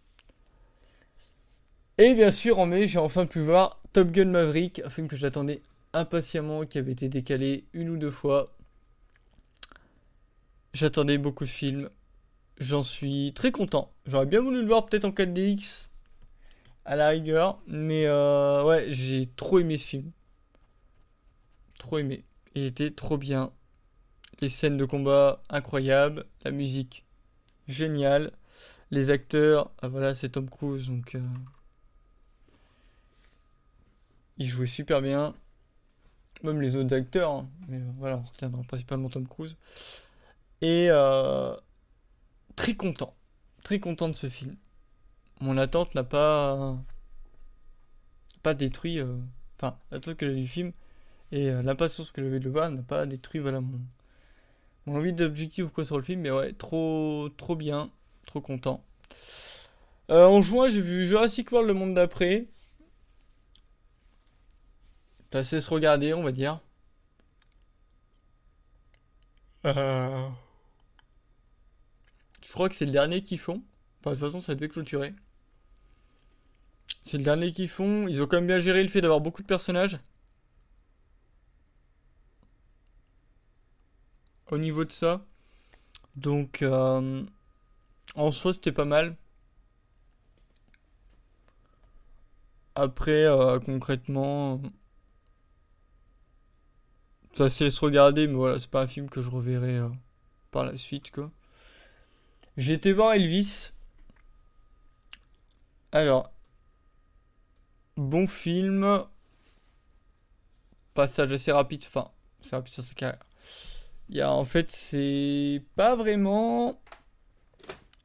Et 2.00 2.14
bien 2.14 2.30
sûr, 2.30 2.60
en 2.60 2.68
mai, 2.68 2.88
j'ai 2.88 3.00
enfin 3.00 3.26
pu 3.26 3.40
voir 3.40 3.82
Top 3.92 4.12
Gun 4.12 4.26
Maverick, 4.26 4.82
un 4.86 4.90
film 4.90 5.08
que 5.08 5.16
j'attendais 5.16 5.64
impatiemment, 5.94 6.64
qui 6.66 6.78
avait 6.78 6.92
été 6.92 7.10
décalé 7.10 7.66
une 7.74 7.90
ou 7.90 7.98
deux 7.98 8.12
fois. 8.12 8.56
J'attendais 10.74 11.18
beaucoup 11.18 11.44
de 11.44 11.50
films. 11.50 11.90
J'en 12.60 12.84
suis 12.84 13.34
très 13.34 13.52
content. 13.52 13.92
J'aurais 14.06 14.28
bien 14.28 14.42
voulu 14.42 14.62
le 14.62 14.68
voir 14.68 14.86
peut-être 14.86 15.06
en 15.06 15.10
4DX. 15.10 15.88
À 16.86 16.96
la 16.96 17.10
rigueur. 17.10 17.60
Mais 17.66 18.06
euh, 18.06 18.64
ouais, 18.64 18.86
j'ai 18.90 19.28
trop 19.36 19.58
aimé 19.58 19.78
ce 19.78 19.88
film. 19.88 20.12
Trop 21.80 21.98
aimé. 21.98 22.26
Il 22.54 22.64
était 22.66 22.92
trop 22.92 23.18
bien. 23.18 23.52
Les 24.40 24.50
scènes 24.50 24.78
de 24.78 24.86
combat 24.86 25.42
incroyables. 25.50 26.26
La 26.44 26.52
musique 26.52 27.06
géniale. 27.68 28.34
Les 28.92 29.10
acteurs. 29.10 29.72
Ah, 29.82 29.88
voilà, 29.88 30.14
c'est 30.14 30.30
Tom 30.30 30.48
Cruise. 30.48 30.90
Donc. 30.90 31.16
Euh, 31.16 31.22
il 34.38 34.48
jouait 34.48 34.68
super 34.68 35.02
bien. 35.02 35.34
Même 36.44 36.62
les 36.62 36.78
autres 36.78 36.96
acteurs. 36.96 37.32
Hein. 37.32 37.50
Mais 37.68 37.78
euh, 37.78 37.92
voilà, 37.98 38.18
on 38.18 38.24
retiendra 38.24 38.62
principalement 38.64 39.10
Tom 39.10 39.28
Cruise. 39.28 39.58
Et 40.62 40.88
euh, 40.90 41.56
très 42.56 42.76
content. 42.76 43.14
Très 43.64 43.80
content 43.80 44.10
de 44.10 44.16
ce 44.16 44.30
film. 44.30 44.56
Mon 45.40 45.58
attente 45.58 45.94
n'a 45.96 46.04
pas. 46.04 46.78
pas 48.44 48.54
détruit. 48.54 49.00
Euh, 49.00 49.18
enfin, 49.60 49.78
l'attente 49.92 50.16
que 50.16 50.28
j'avais 50.28 50.42
du 50.42 50.48
film 50.48 50.72
et 51.32 51.50
euh, 51.50 51.62
l'impatience 51.62 52.12
que 52.12 52.24
j'avais 52.24 52.40
de 52.40 52.46
le 52.46 52.52
voir 52.52 52.72
n'a 52.72 52.82
pas 52.82 53.06
détruit 53.06 53.42
voilà, 53.42 53.60
mon, 53.60 53.82
mon 54.86 54.96
envie 54.96 55.14
d'objectif 55.14 55.66
ou 55.66 55.70
quoi 55.70 55.86
sur 55.86 55.98
le 55.98 56.04
film. 56.04 56.22
Mais 56.22 56.32
ouais, 56.32 56.54
trop, 56.54 57.30
trop 57.38 57.56
bien. 57.56 57.92
Trop 58.26 58.42
content. 58.42 58.84
en 60.10 60.42
juin, 60.42 60.68
j'ai 60.68 60.82
vu 60.82 61.06
Jurassic 61.06 61.52
World 61.52 61.68
Le 61.68 61.74
Monde 61.74 61.94
d'après. 61.94 62.48
T'as 65.30 65.40
assez 65.40 65.60
se 65.62 65.70
regarder, 65.70 66.14
on 66.14 66.24
va 66.24 66.32
dire. 66.32 66.60
Euh... 69.66 70.30
Je 72.42 72.52
crois 72.54 72.70
que 72.70 72.76
c'est 72.76 72.86
le 72.86 72.92
dernier 72.92 73.22
qu'ils 73.22 73.40
font. 73.40 73.62
Enfin, 74.00 74.12
de 74.12 74.16
toute 74.16 74.26
façon, 74.26 74.42
ça 74.42 74.56
devait 74.56 74.70
clôturer. 74.70 75.14
C'est 77.04 77.18
le 77.18 77.24
dernier 77.24 77.52
qu'ils 77.52 77.70
font. 77.70 78.08
Ils 78.08 78.22
ont 78.22 78.28
quand 78.28 78.38
même 78.38 78.48
bien 78.48 78.60
géré 78.60 78.84
le 78.84 78.90
fait 78.90 79.02
d'avoir 79.02 79.22
beaucoup 79.22 79.42
de 79.42 79.48
personnages. 79.48 80.00
Au 84.52 84.58
niveau 84.58 84.84
de 84.86 84.92
ça. 84.92 85.26
Donc, 86.16 86.62
euh, 86.62 87.26
en 88.16 88.32
soi, 88.32 88.54
c'était 88.54 88.72
pas 88.72 88.86
mal. 88.86 89.16
Après, 92.76 93.26
euh, 93.26 93.60
concrètement, 93.60 94.62
ça 97.38 97.50
se 97.52 97.64
laisse 97.64 97.78
regarder, 97.80 98.28
mais 98.28 98.34
voilà, 98.34 98.60
c'est 98.60 98.70
pas 98.70 98.82
un 98.82 98.88
film 98.88 99.10
que 99.10 99.22
je 99.22 99.30
reverrai 99.30 99.78
euh, 99.78 99.90
par 100.50 100.66
la 100.66 100.76
suite, 100.76 101.12
quoi. 101.12 101.32
J'ai 102.58 102.74
été 102.74 102.92
voir 102.94 103.14
Elvis. 103.14 103.72
Alors, 105.92 106.32
bon 107.96 108.26
film. 108.26 109.04
Passage 110.96 111.32
assez 111.32 111.52
rapide. 111.52 111.84
Enfin, 111.86 112.10
c'est 112.42 112.56
rapide 112.56 112.74
sur 112.74 112.84
sa 112.84 112.96
carrière. 112.96 113.24
Il 114.10 114.18
y 114.18 114.22
a, 114.22 114.32
en 114.32 114.46
fait, 114.46 114.72
c'est 114.72 115.64
pas 115.76 115.96
vraiment 115.96 116.82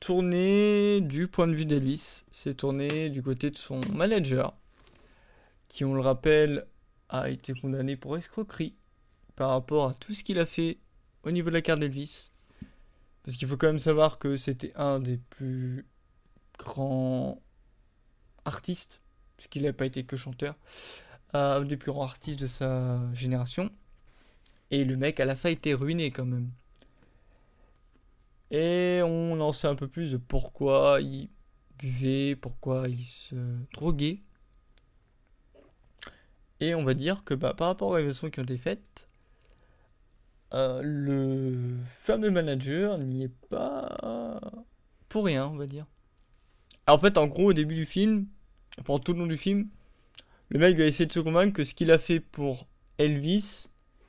tourné 0.00 1.00
du 1.00 1.28
point 1.28 1.46
de 1.46 1.54
vue 1.54 1.64
d'Elvis. 1.64 2.24
C'est 2.32 2.58
tourné 2.58 3.08
du 3.08 3.22
côté 3.22 3.50
de 3.50 3.56
son 3.56 3.80
manager. 3.94 4.54
Qui, 5.68 5.86
on 5.86 5.94
le 5.94 6.02
rappelle, 6.02 6.66
a 7.08 7.30
été 7.30 7.54
condamné 7.54 7.96
pour 7.96 8.18
escroquerie 8.18 8.74
par 9.36 9.50
rapport 9.50 9.90
à 9.90 9.94
tout 9.94 10.14
ce 10.14 10.22
qu'il 10.22 10.38
a 10.38 10.46
fait 10.46 10.78
au 11.24 11.30
niveau 11.30 11.48
de 11.48 11.54
la 11.54 11.62
carte 11.62 11.80
d'Elvis. 11.80 12.30
Parce 13.22 13.36
qu'il 13.36 13.46
faut 13.46 13.56
quand 13.56 13.68
même 13.68 13.78
savoir 13.78 14.18
que 14.18 14.36
c'était 14.36 14.72
un 14.74 14.98
des 14.98 15.18
plus 15.18 15.86
grands 16.58 17.40
artistes, 18.44 19.00
puisqu'il 19.36 19.62
n'a 19.62 19.72
pas 19.72 19.86
été 19.86 20.04
que 20.04 20.16
chanteur, 20.16 20.56
euh, 21.34 21.60
un 21.60 21.64
des 21.64 21.76
plus 21.76 21.92
grands 21.92 22.04
artistes 22.04 22.40
de 22.40 22.46
sa 22.46 23.00
génération. 23.14 23.70
Et 24.70 24.84
le 24.84 24.96
mec, 24.96 25.20
à 25.20 25.24
la 25.24 25.36
fin, 25.36 25.50
était 25.50 25.74
ruiné 25.74 26.10
quand 26.10 26.24
même. 26.24 26.50
Et 28.50 29.00
on 29.04 29.40
en 29.40 29.52
sait 29.52 29.68
un 29.68 29.74
peu 29.74 29.88
plus 29.88 30.12
de 30.12 30.16
pourquoi 30.16 31.00
il 31.00 31.30
buvait, 31.78 32.36
pourquoi 32.36 32.88
il 32.88 33.04
se 33.04 33.36
droguait. 33.72 34.22
Et 36.60 36.74
on 36.74 36.84
va 36.84 36.94
dire 36.94 37.24
que 37.24 37.34
bah, 37.34 37.54
par 37.54 37.68
rapport 37.68 37.88
aux 37.88 37.92
révélations 37.92 38.30
qui 38.30 38.40
ont 38.40 38.44
été 38.44 38.58
faites, 38.58 39.08
euh, 40.54 40.80
le 40.82 41.76
fameux 41.86 42.30
manager 42.30 42.98
n'y 42.98 43.24
est 43.24 43.34
pas 43.48 44.40
pour 45.08 45.24
rien, 45.26 45.46
on 45.46 45.56
va 45.56 45.66
dire. 45.66 45.86
en 46.86 46.98
fait, 46.98 47.18
en 47.18 47.26
gros, 47.26 47.50
au 47.50 47.52
début 47.52 47.74
du 47.74 47.86
film, 47.86 48.26
pendant 48.84 48.98
tout 48.98 49.12
le 49.12 49.20
long 49.20 49.26
du 49.26 49.36
film, 49.36 49.68
le 50.50 50.58
mec 50.58 50.76
va 50.76 50.84
essayer 50.84 51.06
de 51.06 51.12
se 51.12 51.20
convaincre 51.20 51.54
que 51.54 51.64
ce 51.64 51.74
qu'il 51.74 51.90
a 51.90 51.98
fait 51.98 52.20
pour 52.20 52.66
Elvis, 52.98 53.68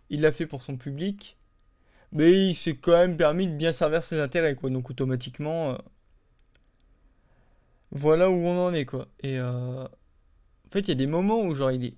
il 0.09 0.21
l'a 0.21 0.31
fait 0.31 0.45
pour 0.47 0.63
son 0.63 0.77
public, 0.77 1.37
mais 2.11 2.31
il 2.49 2.53
s'est 2.55 2.75
quand 2.75 2.93
même 2.93 3.17
permis 3.17 3.47
de 3.47 3.55
bien 3.55 3.71
servir 3.71 4.03
ses 4.03 4.19
intérêts, 4.19 4.55
quoi. 4.55 4.69
Donc 4.69 4.89
automatiquement, 4.89 5.71
euh, 5.71 5.77
voilà 7.91 8.29
où 8.29 8.35
on 8.35 8.67
en 8.67 8.73
est, 8.73 8.85
quoi. 8.85 9.07
Et 9.21 9.39
euh, 9.39 9.83
en 9.83 10.69
fait, 10.71 10.81
il 10.81 10.89
y 10.89 10.91
a 10.91 10.95
des 10.95 11.07
moments 11.07 11.41
où 11.41 11.53
genre 11.53 11.71
il 11.71 11.85
est 11.85 11.95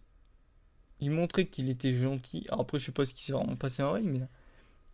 il 0.99 1.12
montrait 1.12 1.47
qu'il 1.47 1.69
était 1.69 1.93
gentil. 1.93 2.45
Alors 2.49 2.62
après, 2.62 2.79
je 2.79 2.86
sais 2.86 2.91
pas 2.91 3.05
ce 3.05 3.13
qui 3.13 3.23
s'est 3.23 3.34
vraiment 3.34 3.55
passé 3.55 3.84
en 3.84 3.91
vrai, 3.91 4.01
mais 4.01 4.21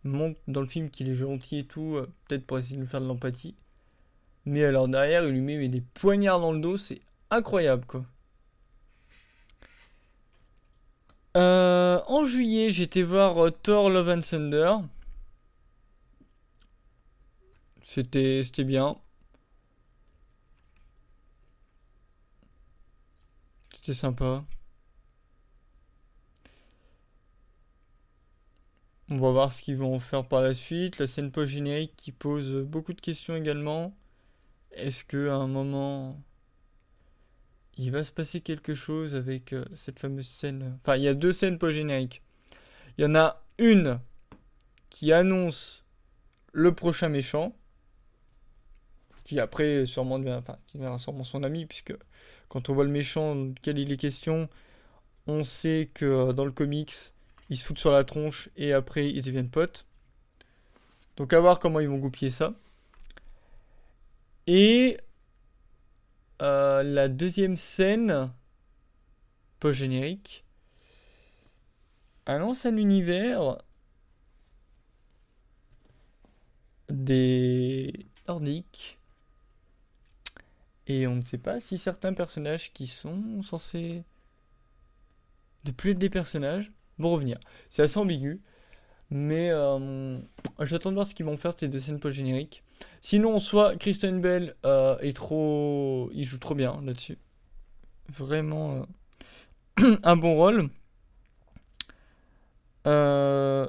il 0.04 0.10
montre 0.10 0.40
dans 0.48 0.60
le 0.60 0.66
film 0.66 0.90
qu'il 0.90 1.08
est 1.08 1.16
gentil 1.16 1.58
et 1.58 1.64
tout, 1.64 1.96
euh, 1.96 2.12
peut-être 2.28 2.46
pour 2.46 2.58
essayer 2.58 2.76
de 2.76 2.82
nous 2.82 2.86
faire 2.88 3.00
de 3.00 3.06
l'empathie. 3.06 3.54
Mais 4.44 4.64
alors 4.64 4.88
derrière, 4.88 5.24
il 5.24 5.32
lui 5.32 5.40
met 5.40 5.68
des 5.68 5.80
poignards 5.80 6.40
dans 6.40 6.52
le 6.52 6.60
dos, 6.60 6.76
c'est 6.76 7.00
incroyable 7.30 7.86
quoi. 7.86 8.04
Euh, 11.36 12.00
en 12.08 12.26
juillet, 12.26 12.70
j'étais 12.70 13.02
voir 13.02 13.38
euh, 13.46 13.50
Thor 13.50 13.88
Love 13.90 14.08
and 14.10 14.20
Thunder. 14.20 14.76
C'était 17.82 18.42
bien. 18.64 18.96
C'était 23.74 23.94
sympa. 23.94 24.42
On 29.12 29.16
va 29.16 29.30
voir 29.30 29.52
ce 29.52 29.60
qu'ils 29.60 29.76
vont 29.76 30.00
faire 30.00 30.24
par 30.24 30.40
la 30.40 30.54
suite. 30.54 30.98
La 30.98 31.06
scène 31.06 31.30
post-générique 31.30 31.92
qui 31.98 32.12
pose 32.12 32.50
beaucoup 32.62 32.94
de 32.94 33.00
questions 33.02 33.36
également. 33.36 33.94
Est-ce 34.70 35.04
qu'à 35.04 35.34
un 35.34 35.46
moment, 35.46 36.18
il 37.76 37.90
va 37.90 38.04
se 38.04 38.12
passer 38.12 38.40
quelque 38.40 38.74
chose 38.74 39.14
avec 39.14 39.52
euh, 39.52 39.66
cette 39.74 39.98
fameuse 39.98 40.26
scène? 40.26 40.78
Enfin, 40.80 40.96
il 40.96 41.02
y 41.02 41.08
a 41.08 41.12
deux 41.12 41.34
scènes 41.34 41.58
post-génériques. 41.58 42.22
Il 42.96 43.04
y 43.04 43.06
en 43.06 43.14
a 43.14 43.44
une 43.58 44.00
qui 44.88 45.12
annonce 45.12 45.84
le 46.54 46.74
prochain 46.74 47.10
méchant, 47.10 47.54
qui 49.24 49.38
après 49.38 49.84
sûrement 49.84 50.20
devient, 50.20 50.40
qui 50.68 50.78
deviendra 50.78 50.98
sûrement 50.98 51.24
son 51.24 51.42
ami, 51.42 51.66
puisque 51.66 51.94
quand 52.48 52.70
on 52.70 52.72
voit 52.72 52.84
le 52.84 52.90
méchant 52.90 53.36
duquel 53.36 53.78
il 53.78 53.92
est 53.92 53.98
question, 53.98 54.48
on 55.26 55.44
sait 55.44 55.90
que 55.92 56.06
euh, 56.06 56.32
dans 56.32 56.46
le 56.46 56.50
comics, 56.50 56.94
ils 57.52 57.58
se 57.58 57.66
foutent 57.66 57.78
sur 57.78 57.92
la 57.92 58.02
tronche 58.02 58.48
et 58.56 58.72
après 58.72 59.10
ils 59.10 59.20
deviennent 59.20 59.50
potes. 59.50 59.86
Donc 61.18 61.34
à 61.34 61.40
voir 61.40 61.58
comment 61.58 61.80
ils 61.80 61.88
vont 61.88 61.98
goupiller 61.98 62.30
ça. 62.30 62.54
Et 64.46 64.96
euh, 66.40 66.82
la 66.82 67.08
deuxième 67.08 67.56
scène 67.56 68.32
post-générique 69.60 70.46
annonce 72.24 72.64
un 72.64 72.78
univers 72.78 73.58
des 76.88 78.06
Nordiques. 78.26 78.98
Et 80.86 81.06
on 81.06 81.16
ne 81.16 81.22
sait 81.22 81.36
pas 81.36 81.60
si 81.60 81.76
certains 81.76 82.14
personnages 82.14 82.72
qui 82.72 82.86
sont 82.86 83.42
censés 83.42 84.04
de 85.64 85.70
plus 85.70 85.90
être 85.90 85.98
des 85.98 86.10
personnages 86.10 86.72
vont 86.98 87.12
revenir. 87.12 87.38
C'est 87.70 87.82
assez 87.82 87.98
ambigu. 87.98 88.40
Mais 89.14 89.50
euh, 89.50 90.16
j'attends 90.60 90.88
de 90.88 90.94
voir 90.94 91.06
ce 91.06 91.14
qu'ils 91.14 91.26
vont 91.26 91.36
faire 91.36 91.52
ces 91.54 91.68
deux 91.68 91.80
scènes 91.80 92.00
post-génériques. 92.00 92.62
Sinon, 93.02 93.38
soit 93.38 93.76
Kristen 93.76 94.22
Bell 94.22 94.56
euh, 94.64 94.98
est 95.00 95.14
trop. 95.14 96.08
Il 96.14 96.24
joue 96.24 96.38
trop 96.38 96.54
bien 96.54 96.80
là-dessus. 96.82 97.18
Vraiment 98.08 98.86
euh, 99.80 99.96
un 100.02 100.16
bon 100.16 100.34
rôle. 100.34 100.70
ce 102.86 103.68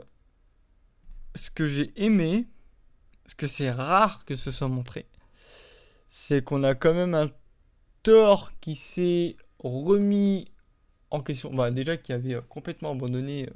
que 1.54 1.68
j'ai 1.68 1.92
aimé, 1.98 2.48
parce 3.24 3.34
que 3.34 3.48
c'est 3.48 3.70
rare 3.70 4.24
que 4.24 4.36
ce 4.36 4.50
soit 4.50 4.70
montré, 4.70 5.08
c'est 6.08 6.42
qu'on 6.42 6.64
a 6.64 6.74
quand 6.74 6.94
même 6.94 7.16
un 7.16 7.30
Thor 8.04 8.54
qui 8.62 8.76
s'est 8.76 9.36
remis 9.60 10.53
en 11.14 11.22
question. 11.22 11.54
Bah, 11.54 11.72
déjà, 11.72 11.96
qui 11.96 12.12
avait 12.12 12.38
complètement 12.50 12.92
abandonné 12.92 13.50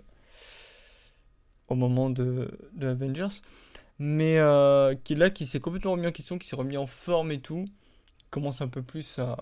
au 1.68 1.76
moment 1.76 2.10
de, 2.10 2.50
Avengers 2.82 3.42
mais 4.00 4.38
euh, 4.38 4.94
qui 5.04 5.16
là 5.16 5.32
qui 5.32 5.48
s'est 5.48 5.60
complètement 5.60 5.94
remis 5.94 6.06
en 6.06 6.12
question, 6.12 6.38
qui 6.38 6.48
s'est 6.48 6.56
remis 6.56 6.78
en 6.78 6.86
forme 6.86 7.32
et 7.32 7.42
tout, 7.42 7.66
commence 8.30 8.62
un 8.62 8.68
peu 8.68 8.84
plus 8.84 9.18
à, 9.18 9.38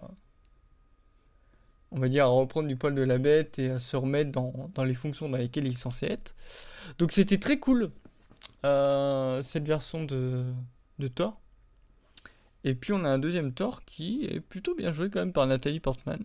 on 1.92 2.00
va 2.00 2.08
dire, 2.08 2.24
à 2.24 2.28
reprendre 2.30 2.70
du 2.70 2.78
poil 2.78 2.96
de 2.96 3.02
la 3.02 3.18
bête 3.18 3.60
et 3.60 3.72
à 3.72 3.80
se 3.80 3.98
remettre 3.98 4.32
dans, 4.32 4.72
dans 4.74 4.86
les 4.86 4.96
fonctions 4.96 5.28
dans 5.28 5.38
lesquelles 5.38 5.66
il 5.66 5.74
est 5.74 5.78
censé 5.78 6.06
être. 6.06 6.36
Donc 7.00 7.12
c'était 7.12 7.38
très 7.38 7.60
cool 7.60 7.92
euh, 8.66 9.42
cette 9.42 9.68
version 9.68 10.06
de, 10.06 10.46
de 11.00 11.08
Thor. 11.08 11.40
Et 12.64 12.76
puis 12.76 12.94
on 12.94 13.04
a 13.04 13.10
un 13.10 13.20
deuxième 13.20 13.54
Thor 13.54 13.84
qui 13.84 14.26
est 14.32 14.40
plutôt 14.40 14.74
bien 14.74 14.92
joué 14.92 15.10
quand 15.10 15.20
même 15.20 15.34
par 15.34 15.48
Nathalie 15.48 15.82
Portman. 15.82 16.24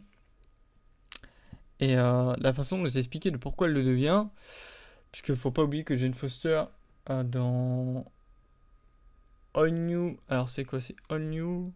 Et 1.81 1.97
euh, 1.97 2.35
la 2.39 2.53
façon 2.53 2.79
de 2.79 2.83
nous 2.83 2.99
expliquer 2.99 3.31
de 3.31 3.37
pourquoi 3.37 3.67
elle 3.67 3.73
le 3.73 3.83
devient, 3.83 4.27
puisque 5.13 5.35
faut 5.35 5.51
pas 5.51 5.63
oublier 5.63 5.83
que 5.83 5.97
Jane 5.97 6.15
Foster 6.15 6.65
dans 7.09 8.05
All 9.55 9.71
New. 9.71 10.19
Alors, 10.29 10.49
c'est 10.49 10.65
quoi 10.65 10.81
C'est 10.81 10.95
All 11.09 11.25
New? 11.25 11.73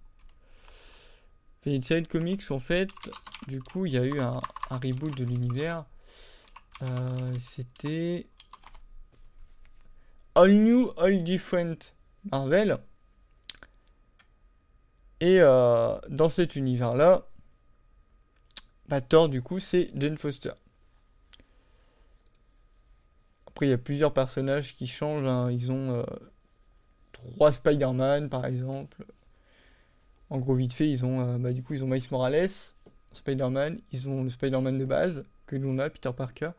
C'est 1.62 1.74
une 1.74 1.82
série 1.82 2.02
de 2.02 2.08
comics 2.08 2.42
où, 2.50 2.54
en 2.54 2.60
fait, 2.60 2.90
du 3.48 3.60
coup, 3.62 3.86
il 3.86 3.92
y 3.92 3.98
a 3.98 4.04
eu 4.04 4.20
un, 4.20 4.40
reboot 4.70 5.16
de 5.16 5.24
l'univers. 5.24 5.84
Euh, 6.82 7.32
c'était. 7.38 8.26
All 10.34 10.52
New, 10.52 10.92
All 10.98 11.22
Different 11.22 11.94
Marvel. 12.30 12.78
Et 15.20 15.38
euh, 15.40 15.98
dans 16.08 16.28
cet 16.28 16.56
univers-là, 16.56 17.26
bah, 18.88 19.00
Thor, 19.00 19.28
du 19.28 19.42
coup, 19.42 19.58
c'est 19.58 19.90
Jane 19.94 20.18
Foster. 20.18 20.52
Après, 23.46 23.66
il 23.66 23.70
y 23.70 23.72
a 23.72 23.78
plusieurs 23.78 24.12
personnages 24.12 24.74
qui 24.74 24.86
changent. 24.86 25.26
Hein. 25.26 25.50
Ils 25.50 25.72
ont 25.72 25.94
euh, 25.94 26.02
trois 27.12 27.52
Spider-Man, 27.52 28.28
par 28.28 28.46
exemple. 28.46 29.04
En 30.30 30.38
gros, 30.38 30.54
vite 30.54 30.72
fait, 30.72 30.88
ils 30.88 31.04
ont, 31.04 31.20
euh, 31.20 31.38
bah, 31.38 31.52
du 31.52 31.62
coup, 31.62 31.74
ils 31.74 31.84
ont 31.84 31.86
Miles 31.86 32.02
Morales, 32.10 32.48
Spider-Man. 33.12 33.80
Ils 33.92 34.08
ont 34.08 34.24
le 34.24 34.30
Spider-Man 34.30 34.78
de 34.78 34.84
base, 34.84 35.24
que 35.46 35.56
nous 35.56 35.68
on 35.68 35.78
a, 35.78 35.88
Peter 35.88 36.10
Parker. 36.14 36.50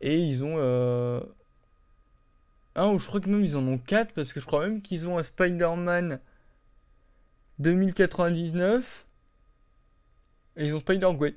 Et 0.00 0.18
ils 0.18 0.44
ont... 0.44 0.58
Ah, 2.76 2.92
je 2.98 3.06
crois 3.06 3.20
que 3.20 3.30
même 3.30 3.44
ils 3.44 3.56
en 3.56 3.66
ont 3.68 3.78
quatre, 3.78 4.12
parce 4.14 4.32
que 4.32 4.40
je 4.40 4.46
crois 4.46 4.66
même 4.66 4.82
qu'ils 4.82 5.06
ont 5.06 5.16
un 5.16 5.22
Spider-Man 5.22 6.20
2099. 7.60 9.06
Et 10.56 10.66
ils 10.66 10.74
ont 10.74 10.80
Spider-Gwen. 10.80 11.34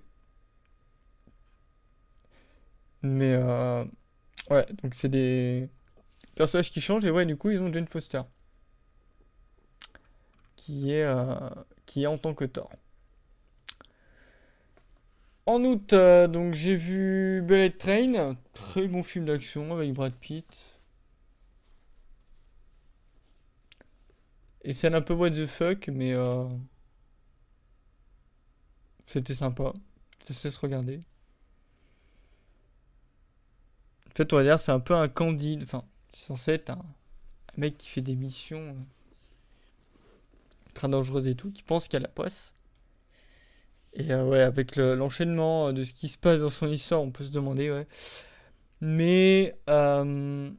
Mais... 3.02 3.34
Euh... 3.34 3.86
Ouais, 4.50 4.66
donc 4.84 4.96
c'est 4.96 5.10
des 5.10 5.70
personnages 6.36 6.72
qui 6.72 6.82
changent 6.82 7.06
et 7.06 7.12
ouais, 7.12 7.26
du 7.26 7.36
coup, 7.38 7.50
ils 7.50 7.62
ont 7.62 7.72
Jane 7.72 7.88
Foster. 7.88 8.22
Qui 10.56 10.92
est, 10.92 11.04
euh, 11.04 11.50
qui 11.86 12.04
est 12.04 12.08
en 12.08 12.18
tant 12.18 12.34
que 12.34 12.46
Thor. 12.46 12.72
En 15.46 15.64
août, 15.64 15.94
euh, 15.94 16.28
donc 16.28 16.54
j'ai 16.54 16.76
vu 16.76 17.42
Bullet 17.42 17.72
Train, 17.72 18.36
très 18.54 18.88
bon 18.88 19.02
film 19.04 19.26
d'action 19.26 19.74
avec 19.74 19.94
Brad 19.94 20.14
Pitt. 20.14 20.78
Et 24.64 24.74
c'est 24.74 24.94
un 24.94 25.02
peu 25.02 25.14
what 25.14 25.32
the 25.32 25.46
fuck, 25.46 25.88
mais 25.88 26.14
c'était 29.06 29.34
sympa. 29.34 29.74
Ça 30.30 30.52
se 30.52 30.60
regarder. 30.60 31.02
En 34.07 34.07
fait, 34.17 34.34
on 34.34 34.38
va 34.38 34.43
dire, 34.43 34.60
c'est 34.60 34.71
un 34.71 34.80
peu 34.80 34.95
un 34.95 35.08
candide. 35.08 35.63
Enfin, 35.63 35.84
c'est 36.13 36.25
censé 36.25 36.51
être 36.53 36.71
un, 36.71 36.84
mec 37.56 37.77
qui 37.77 37.88
fait 37.88 38.01
des 38.01 38.15
missions 38.15 38.60
euh, 38.60 38.73
très 40.73 40.89
dangereuses 40.89 41.27
et 41.27 41.36
tout, 41.36 41.51
qui 41.51 41.63
pense 41.63 41.88
qu'il 41.88 41.97
a 41.97 41.99
la 42.01 42.08
poisse. 42.08 42.53
Et 43.93 44.12
euh, 44.12 44.25
ouais, 44.25 44.41
avec 44.41 44.75
l'enchaînement 44.75 45.73
de 45.73 45.84
ce 45.84 45.93
qui 45.93 46.10
se 46.10 46.17
passe 46.17 46.41
dans 46.41 46.49
son 46.49 46.67
histoire, 46.67 47.01
on 47.01 47.12
peut 47.12 47.23
se 47.23 47.32
demander, 47.32 47.71
ouais. 47.71 47.88
Mais 48.82 49.58
euh, 49.69 50.51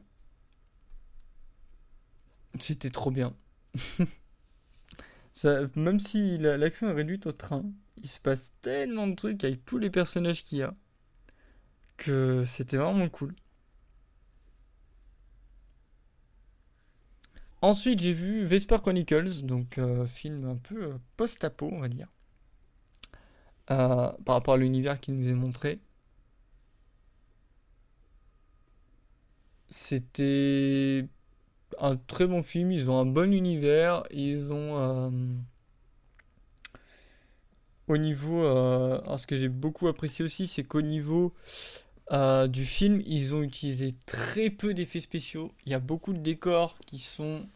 c'était 2.59 2.89
trop 2.89 3.11
bien. 3.11 3.33
Ça, 5.33 5.61
même 5.75 5.99
si 6.01 6.37
l'action 6.37 6.89
est 6.89 6.93
réduite 6.93 7.25
au 7.27 7.31
train, 7.31 7.63
il 7.97 8.09
se 8.09 8.19
passe 8.19 8.51
tellement 8.61 9.07
de 9.07 9.15
trucs 9.15 9.43
avec 9.43 9.63
tous 9.65 9.77
les 9.77 9.89
personnages 9.89 10.43
qu'il 10.43 10.59
y 10.59 10.63
a 10.63 10.73
que 11.97 12.43
c'était 12.45 12.77
vraiment 12.77 13.07
cool. 13.09 13.35
Ensuite, 17.61 17.99
j'ai 17.99 18.13
vu 18.13 18.45
Vesper 18.45 18.77
Chronicles, 18.81 19.41
donc 19.43 19.77
euh, 19.77 20.05
film 20.07 20.45
un 20.45 20.55
peu 20.55 20.83
euh, 20.83 20.97
post-apo, 21.17 21.69
on 21.71 21.79
va 21.79 21.89
dire, 21.89 22.07
euh, 23.71 24.11
par 24.25 24.35
rapport 24.35 24.53
à 24.53 24.57
l'univers 24.57 24.99
qui 24.99 25.11
nous 25.11 25.27
est 25.27 25.33
montré. 25.33 25.79
C'était 29.69 31.07
un 31.79 31.95
très 31.97 32.27
bon 32.27 32.43
film, 32.43 32.71
ils 32.71 32.89
ont 32.89 32.99
un 32.99 33.05
bon 33.05 33.33
univers, 33.33 34.03
ils 34.11 34.51
ont... 34.51 35.11
au 37.87 37.97
niveau... 37.97 38.45
alors 38.45 39.19
ce 39.19 39.27
que 39.27 39.35
j'ai 39.35 39.49
beaucoup 39.49 39.87
apprécié 39.87 40.25
aussi, 40.25 40.47
c'est 40.47 40.63
qu'au 40.63 40.81
niveau 40.81 41.33
euh, 42.11 42.47
du 42.47 42.65
film, 42.65 43.01
ils 43.05 43.35
ont 43.35 43.43
utilisé 43.43 43.93
très 44.05 44.49
peu 44.49 44.73
d'effets 44.73 45.01
spéciaux. 45.01 45.51
Il 45.65 45.71
y 45.71 45.75
a 45.75 45.79
beaucoup 45.79 46.13
de 46.13 46.19
décors 46.19 46.77
qui 46.85 46.99
sont 46.99 47.47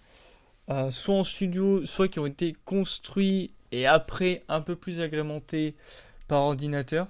euh, 0.70 0.92
soit 0.92 1.16
en 1.16 1.24
studio, 1.24 1.86
soit 1.86 2.08
qui 2.08 2.20
ont 2.20 2.26
été 2.28 2.56
construits 2.66 3.54
et 3.72 3.88
après 3.88 4.44
un 4.50 4.62
peu 4.62 4.76
plus 4.76 5.00
agrémentés 5.00 5.76
par 6.28 6.42
ordinateur. 6.42 7.08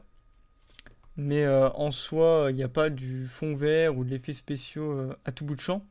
Mais 1.17 1.43
euh, 1.43 1.69
en 1.71 1.91
soi, 1.91 2.47
il 2.49 2.56
n'y 2.56 2.63
a 2.63 2.69
pas 2.69 2.89
du 2.89 3.27
fond 3.27 3.56
vert 3.56 3.97
ou 3.97 4.03
de 4.03 4.10
l'effet 4.10 4.34
spéciaux 4.34 5.12
à 5.25 5.32
tout 5.32 5.45
bout 5.45 5.56
de 5.56 5.62
champ. 5.62 5.86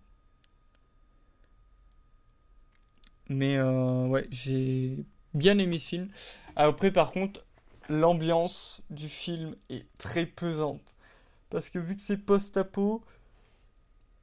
Mais 3.29 3.61
ouais, 3.61 4.27
j'ai 4.31 5.05
bien 5.35 5.59
aimé 5.59 5.79
ce 5.79 5.89
film. 5.91 6.09
Après, 6.57 6.91
par 6.91 7.13
contre, 7.13 7.45
l'ambiance 7.89 8.83
du 8.91 9.09
film 9.09 9.55
est 9.71 9.87
très 9.99 10.27
pesante. 10.27 10.97
Parce 11.53 11.69
que 11.69 11.79
vu 11.79 11.95
que 11.97 12.01
c'est 12.01 12.17
post-apo, 12.17 13.05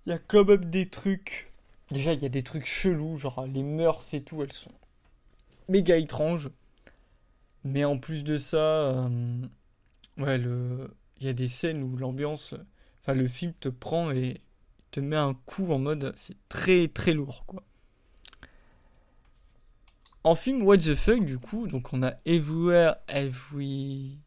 il 0.08 0.10
y 0.10 0.14
a 0.14 0.18
quand 0.18 0.46
même 0.46 0.66
des 0.66 0.90
trucs. 0.90 1.54
Déjà, 1.92 2.14
il 2.14 2.24
y 2.24 2.26
a 2.26 2.30
des 2.30 2.42
trucs 2.42 2.66
chelous, 2.66 3.18
genre 3.18 3.46
les 3.46 3.62
mœurs 3.62 4.16
et 4.16 4.24
tout, 4.24 4.42
elles 4.42 4.52
sont 4.52 4.72
méga 5.68 5.98
étranges. 5.98 6.50
Mais 7.64 7.86
en 7.86 8.00
plus 8.00 8.24
de 8.24 8.40
ça, 8.40 8.58
euh, 8.58 9.46
ouais, 10.18 10.40
le... 10.40 10.92
il 11.20 11.28
y 11.28 11.30
a 11.30 11.34
des 11.34 11.48
scènes 11.48 11.84
où 11.84 11.96
l'ambiance. 11.98 12.56
Enfin, 13.02 13.14
le 13.14 13.28
film 13.28 13.54
te 13.60 13.70
prend 13.70 14.10
et 14.10 14.42
te 14.90 15.00
met 15.00 15.16
un 15.16 15.36
coup 15.36 15.72
en 15.72 15.78
mode. 15.78 16.12
C'est 16.16 16.38
très 16.50 16.88
très 16.88 17.14
lourd, 17.14 17.46
quoi. 17.46 17.62
En 20.24 20.34
film 20.34 20.64
What 20.64 20.80
the 20.80 20.96
fuck, 20.96 21.24
du 21.24 21.38
coup, 21.38 21.68
donc 21.68 21.94
on 21.94 22.02
a 22.02 22.14
Everywhere, 22.26 22.96
Everything, 23.08 24.18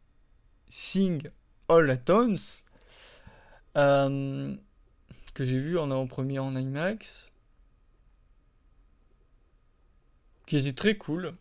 All 1.67 1.91
at 1.91 2.09
Once, 2.09 2.63
euh, 3.77 4.55
que 5.33 5.45
j'ai 5.45 5.59
vu 5.59 5.77
en 5.79 5.89
avant-première 5.91 6.43
en 6.43 6.55
IMAX, 6.55 7.31
qui 10.45 10.57
était 10.57 10.73
très 10.73 10.95
cool. 10.95 11.33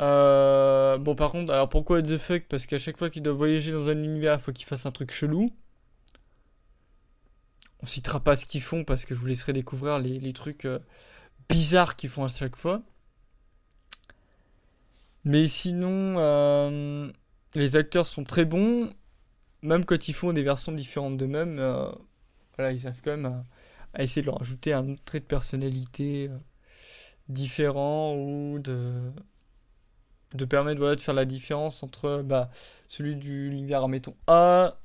Euh, 0.00 0.98
bon, 0.98 1.14
par 1.14 1.30
contre, 1.30 1.52
alors 1.52 1.68
pourquoi 1.68 2.02
the 2.02 2.18
fuck? 2.18 2.44
Parce 2.48 2.66
qu'à 2.66 2.78
chaque 2.78 2.98
fois 2.98 3.10
qu'il 3.10 3.22
doit 3.22 3.32
voyager 3.32 3.72
dans 3.72 3.88
un 3.88 4.02
univers, 4.02 4.34
il 4.34 4.40
faut 4.40 4.52
qu'il 4.52 4.66
fasse 4.66 4.86
un 4.86 4.92
truc 4.92 5.10
chelou. 5.12 5.50
On 7.80 7.86
citera 7.86 8.20
pas 8.20 8.36
ce 8.36 8.46
qu'ils 8.46 8.62
font 8.62 8.84
parce 8.84 9.04
que 9.04 9.14
je 9.14 9.20
vous 9.20 9.26
laisserai 9.26 9.52
découvrir 9.52 9.98
les, 9.98 10.32
trucs 10.32 10.64
euh, 10.64 10.78
bizarres 11.48 11.96
qu'ils 11.96 12.10
font 12.10 12.24
à 12.24 12.28
chaque 12.28 12.56
fois. 12.56 12.82
Mais 15.24 15.46
sinon, 15.46 17.12
les 17.54 17.76
acteurs 17.76 18.06
sont 18.06 18.24
très 18.24 18.44
bons. 18.44 18.92
Même 19.64 19.86
quand 19.86 20.08
ils 20.08 20.12
font 20.12 20.34
des 20.34 20.42
versions 20.42 20.72
différentes 20.72 21.16
d'eux-mêmes, 21.16 21.58
euh, 21.58 21.90
voilà, 22.56 22.70
ils 22.72 22.80
savent 22.80 23.00
quand 23.02 23.12
même 23.16 23.44
à, 23.94 24.02
essayer 24.02 24.20
de 24.20 24.26
leur 24.26 24.40
ajouter 24.42 24.74
un 24.74 24.94
trait 25.06 25.20
de 25.20 25.24
personnalité 25.24 26.28
euh, 26.30 26.36
différent 27.30 28.14
ou 28.14 28.58
de, 28.58 29.10
de 30.34 30.44
permettre 30.44 30.94
de 30.94 31.00
faire 31.00 31.14
la 31.14 31.24
différence 31.24 31.82
entre 31.82 32.22
bah, 32.22 32.50
celui 32.88 33.16
de 33.16 33.24
l'univers, 33.24 33.88
mettons, 33.88 34.14
A, 34.26 34.76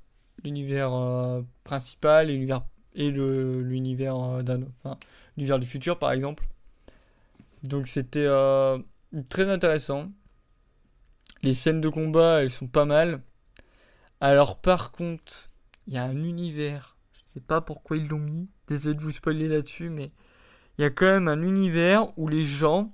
l'univers 0.45 1.43
principal 1.65 2.29
et 2.29 2.33
l'univers 2.33 2.63
et 2.95 3.11
l'univers 3.11 4.41
l'univers 5.35 5.59
du 5.59 5.67
futur 5.67 5.99
par 5.99 6.13
exemple. 6.13 6.47
Donc 7.63 7.87
c'était 7.89 8.27
très 9.27 9.49
intéressant. 9.49 10.09
Les 11.43 11.53
scènes 11.53 11.81
de 11.81 11.89
combat, 11.89 12.41
elles 12.41 12.51
sont 12.51 12.67
pas 12.67 12.85
mal. 12.85 13.21
Alors 14.21 14.61
par 14.61 14.91
contre, 14.91 15.49
il 15.87 15.93
y 15.93 15.97
a 15.97 16.03
un 16.03 16.23
univers. 16.23 16.97
Je 17.13 17.19
sais 17.33 17.39
pas 17.39 17.61
pourquoi 17.61 17.97
ils 17.97 18.07
l'ont 18.07 18.19
mis. 18.19 18.49
Désolé 18.67 18.95
de 18.95 19.01
vous 19.01 19.11
spoiler 19.11 19.47
là-dessus, 19.47 19.89
mais 19.89 20.11
il 20.77 20.81
y 20.83 20.85
a 20.85 20.89
quand 20.89 21.05
même 21.05 21.27
un 21.27 21.41
univers 21.41 22.17
où 22.17 22.27
les 22.27 22.43
gens, 22.43 22.93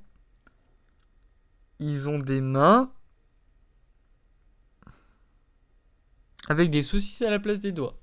ils 1.80 2.10
ont 2.10 2.20
des 2.20 2.42
mains 2.42 2.92
avec 6.48 6.70
des 6.72 6.84
saucisses 6.84 7.22
à 7.22 7.30
la 7.30 7.40
place 7.40 7.60
des 7.60 7.72
doigts. 7.72 7.98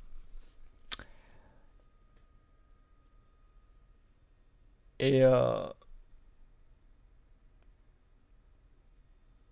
Et 4.98 5.24
euh, 5.24 5.66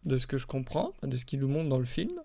de 0.05 0.17
ce 0.19 0.27
que 0.27 0.39
je 0.39 0.47
comprends, 0.47 0.93
de 1.03 1.17
ce 1.17 1.25
qu'il 1.25 1.41
nous 1.41 1.49
montre 1.49 1.69
dans 1.69 1.79
le 1.79 1.85
film. 1.85 2.21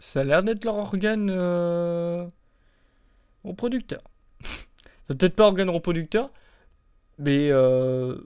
Ça 0.00 0.22
a 0.22 0.24
l'air 0.24 0.42
d'être 0.42 0.64
leur 0.64 0.76
organe 0.76 1.30
euh, 1.30 2.26
reproducteur. 3.44 4.02
Peut-être 5.06 5.36
pas 5.36 5.44
organe 5.44 5.68
reproducteur, 5.68 6.30
mais 7.18 7.50
euh, 7.50 8.18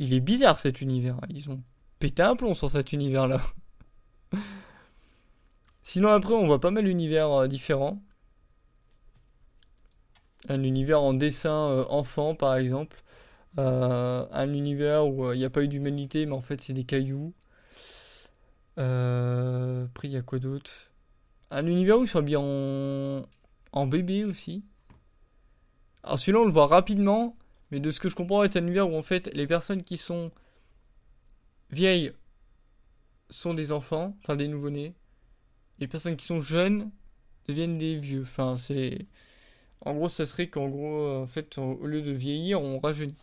il 0.00 0.12
est 0.12 0.20
bizarre 0.20 0.58
cet 0.58 0.80
univers. 0.80 1.20
Ils 1.28 1.48
ont 1.48 1.62
pété 2.00 2.22
un 2.22 2.34
plomb 2.34 2.52
sur 2.52 2.68
cet 2.68 2.92
univers-là. 2.92 3.40
Sinon 5.84 6.08
après 6.08 6.34
on 6.34 6.46
voit 6.46 6.60
pas 6.60 6.72
mal 6.72 6.84
d'univers 6.84 7.30
euh, 7.30 7.46
différents. 7.46 8.02
Un 10.48 10.64
univers 10.64 11.00
en 11.00 11.14
dessin 11.14 11.86
enfant 11.90 12.34
par 12.34 12.56
exemple. 12.56 13.02
Un 13.56 14.52
univers 14.52 15.06
où 15.06 15.32
il 15.32 15.38
n'y 15.38 15.44
a 15.44 15.50
pas 15.50 15.62
eu 15.62 15.68
d'humanité, 15.68 16.26
mais 16.26 16.32
en 16.32 16.40
fait 16.40 16.60
c'est 16.60 16.72
des 16.72 16.84
cailloux. 16.84 17.34
Après, 18.76 20.08
il 20.08 20.12
y 20.12 20.16
a 20.16 20.22
quoi 20.22 20.38
d'autre? 20.38 20.89
Un 21.50 21.66
univers 21.66 21.98
où 21.98 22.04
ils 22.04 22.08
sont 22.08 22.22
bien 22.22 22.40
en... 22.40 23.22
en 23.72 23.86
bébé 23.86 24.24
aussi. 24.24 24.64
Alors 26.02 26.18
celui-là, 26.18 26.40
on 26.40 26.46
le 26.46 26.52
voit 26.52 26.66
rapidement, 26.66 27.36
mais 27.70 27.80
de 27.80 27.90
ce 27.90 28.00
que 28.00 28.08
je 28.08 28.16
comprends, 28.16 28.42
c'est 28.42 28.58
un 28.58 28.62
univers 28.62 28.88
où 28.88 28.96
en 28.96 29.02
fait 29.02 29.28
les 29.34 29.46
personnes 29.46 29.82
qui 29.82 29.96
sont 29.96 30.30
vieilles 31.70 32.12
sont 33.28 33.54
des 33.54 33.72
enfants, 33.72 34.16
enfin 34.22 34.36
des 34.36 34.48
nouveau-nés. 34.48 34.94
Les 35.78 35.88
personnes 35.88 36.16
qui 36.16 36.26
sont 36.26 36.40
jeunes 36.40 36.90
deviennent 37.48 37.78
des 37.78 37.96
vieux. 37.96 38.22
Enfin, 38.22 38.56
c'est. 38.56 39.06
En 39.82 39.94
gros, 39.94 40.08
ça 40.08 40.26
serait 40.26 40.48
qu'en 40.48 40.68
gros, 40.68 41.22
en 41.22 41.26
fait, 41.26 41.56
au 41.56 41.86
lieu 41.86 42.02
de 42.02 42.12
vieillir, 42.12 42.60
on 42.60 42.78
rajeunit 42.78 43.14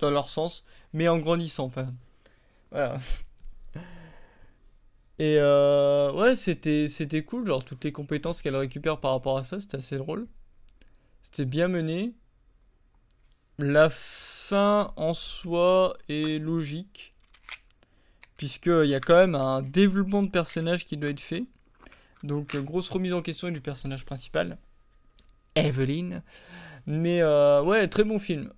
dans 0.00 0.10
leur 0.10 0.28
sens, 0.28 0.64
mais 0.92 1.06
en 1.08 1.18
grandissant. 1.18 1.66
Enfin, 1.66 1.94
voilà. 2.70 2.98
Et 5.18 5.36
euh, 5.38 6.12
ouais, 6.12 6.34
c'était, 6.34 6.88
c'était 6.88 7.22
cool, 7.22 7.46
genre 7.46 7.64
toutes 7.64 7.84
les 7.84 7.92
compétences 7.92 8.42
qu'elle 8.42 8.56
récupère 8.56 8.98
par 8.98 9.12
rapport 9.12 9.38
à 9.38 9.44
ça, 9.44 9.60
c'était 9.60 9.76
assez 9.76 9.96
drôle. 9.96 10.26
C'était 11.22 11.44
bien 11.44 11.68
mené. 11.68 12.14
La 13.58 13.88
fin 13.88 14.92
en 14.96 15.14
soi 15.14 15.96
est 16.08 16.42
logique, 16.42 17.14
puisqu'il 18.36 18.86
y 18.86 18.94
a 18.94 19.00
quand 19.00 19.14
même 19.14 19.36
un 19.36 19.62
développement 19.62 20.24
de 20.24 20.30
personnage 20.30 20.84
qui 20.84 20.96
doit 20.96 21.10
être 21.10 21.20
fait. 21.20 21.44
Donc, 22.24 22.56
grosse 22.56 22.88
remise 22.88 23.12
en 23.12 23.22
question 23.22 23.50
du 23.50 23.60
personnage 23.60 24.04
principal, 24.04 24.58
Evelyn. 25.54 26.22
Mais 26.86 27.22
euh, 27.22 27.62
ouais, 27.62 27.86
très 27.86 28.04
bon 28.04 28.18
film. 28.18 28.52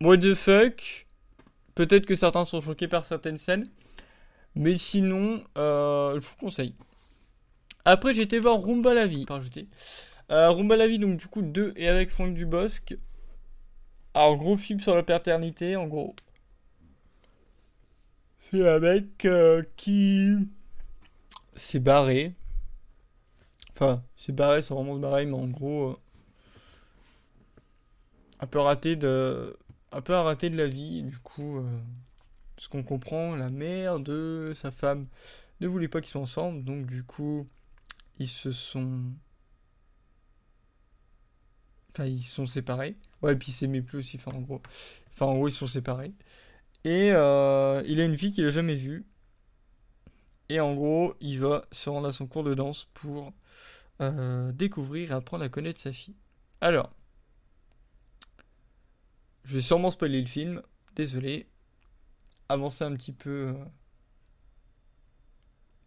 What 0.00 0.18
the 0.18 0.34
fuck? 0.34 1.06
Peut-être 1.74 2.06
que 2.06 2.14
certains 2.14 2.44
sont 2.44 2.60
choqués 2.60 2.88
par 2.88 3.04
certaines 3.04 3.38
scènes. 3.38 3.66
Mais 4.56 4.76
sinon, 4.76 5.44
euh, 5.58 6.18
je 6.18 6.26
vous 6.26 6.36
conseille. 6.40 6.74
Après, 7.84 8.14
j'ai 8.14 8.22
été 8.22 8.38
voir 8.38 8.60
Rumba 8.60 8.94
la 8.94 9.06
vie. 9.06 9.26
Euh, 10.32 10.50
Rumba 10.50 10.76
la 10.76 10.88
vie, 10.88 10.98
donc 10.98 11.18
du 11.18 11.26
coup, 11.26 11.42
2 11.42 11.74
et 11.76 11.88
avec 11.88 12.10
Franck 12.10 12.34
Dubosc. 12.34 12.96
Alors, 14.14 14.36
gros 14.38 14.56
film 14.56 14.80
sur 14.80 14.96
la 14.96 15.02
paternité, 15.02 15.76
en 15.76 15.86
gros. 15.86 16.16
C'est 18.40 18.66
un 18.66 18.78
mec 18.78 19.24
euh, 19.26 19.62
qui 19.76 20.36
s'est 21.54 21.80
barré. 21.80 22.32
Enfin, 23.72 24.02
s'est 24.16 24.32
barré 24.32 24.62
sans 24.62 24.76
vraiment 24.76 24.94
se 24.94 25.00
barrer, 25.00 25.26
mais 25.26 25.34
en 25.34 25.48
gros, 25.48 25.90
euh, 25.90 25.96
un 28.40 28.46
peu 28.46 28.60
raté 28.60 28.96
de 28.96 29.54
un 29.92 30.00
peu 30.00 30.14
raté 30.14 30.48
de 30.48 30.56
la 30.56 30.66
vie. 30.66 31.02
Du 31.02 31.18
coup, 31.18 31.62
ce 32.58 32.68
qu'on 32.68 32.82
comprend, 32.82 33.36
la 33.36 33.50
mère 33.50 34.00
de 34.00 34.52
sa 34.54 34.70
femme 34.70 35.06
ne 35.60 35.68
voulait 35.68 35.88
pas 35.88 36.00
qu'ils 36.00 36.10
soient 36.10 36.22
ensemble. 36.22 36.64
Donc, 36.64 36.86
du 36.86 37.02
coup, 37.04 37.46
ils 38.18 38.28
se 38.28 38.52
sont. 38.52 39.02
Enfin, 41.92 42.06
ils 42.06 42.22
sont 42.22 42.46
séparés. 42.46 42.96
Ouais, 43.22 43.32
et 43.32 43.36
puis 43.36 43.50
ils 43.50 43.54
s'aimaient 43.54 43.82
plus 43.82 43.98
aussi. 43.98 44.16
Enfin, 44.18 44.36
en 44.36 44.40
gros. 44.40 44.60
Enfin, 45.12 45.26
en 45.26 45.34
gros, 45.34 45.48
ils 45.48 45.52
sont 45.52 45.66
séparés. 45.66 46.12
Et 46.84 47.10
euh, 47.12 47.82
il 47.86 48.00
a 48.00 48.04
une 48.04 48.16
fille 48.16 48.32
qu'il 48.32 48.44
a 48.46 48.50
jamais 48.50 48.74
vue. 48.74 49.06
Et 50.48 50.60
en 50.60 50.74
gros, 50.74 51.14
il 51.20 51.40
va 51.40 51.66
se 51.72 51.90
rendre 51.90 52.08
à 52.08 52.12
son 52.12 52.26
cours 52.26 52.44
de 52.44 52.54
danse 52.54 52.88
pour 52.94 53.32
euh, 54.00 54.52
découvrir 54.52 55.10
et 55.10 55.14
apprendre 55.14 55.44
à 55.44 55.48
connaître 55.48 55.80
sa 55.80 55.92
fille. 55.92 56.14
Alors, 56.60 56.92
je 59.44 59.54
vais 59.54 59.60
sûrement 59.60 59.90
spoiler 59.90 60.20
le 60.20 60.26
film. 60.26 60.62
Désolé. 60.94 61.48
Avancer 62.48 62.84
un 62.84 62.94
petit 62.94 63.12
peu 63.12 63.54
euh, 63.54 63.64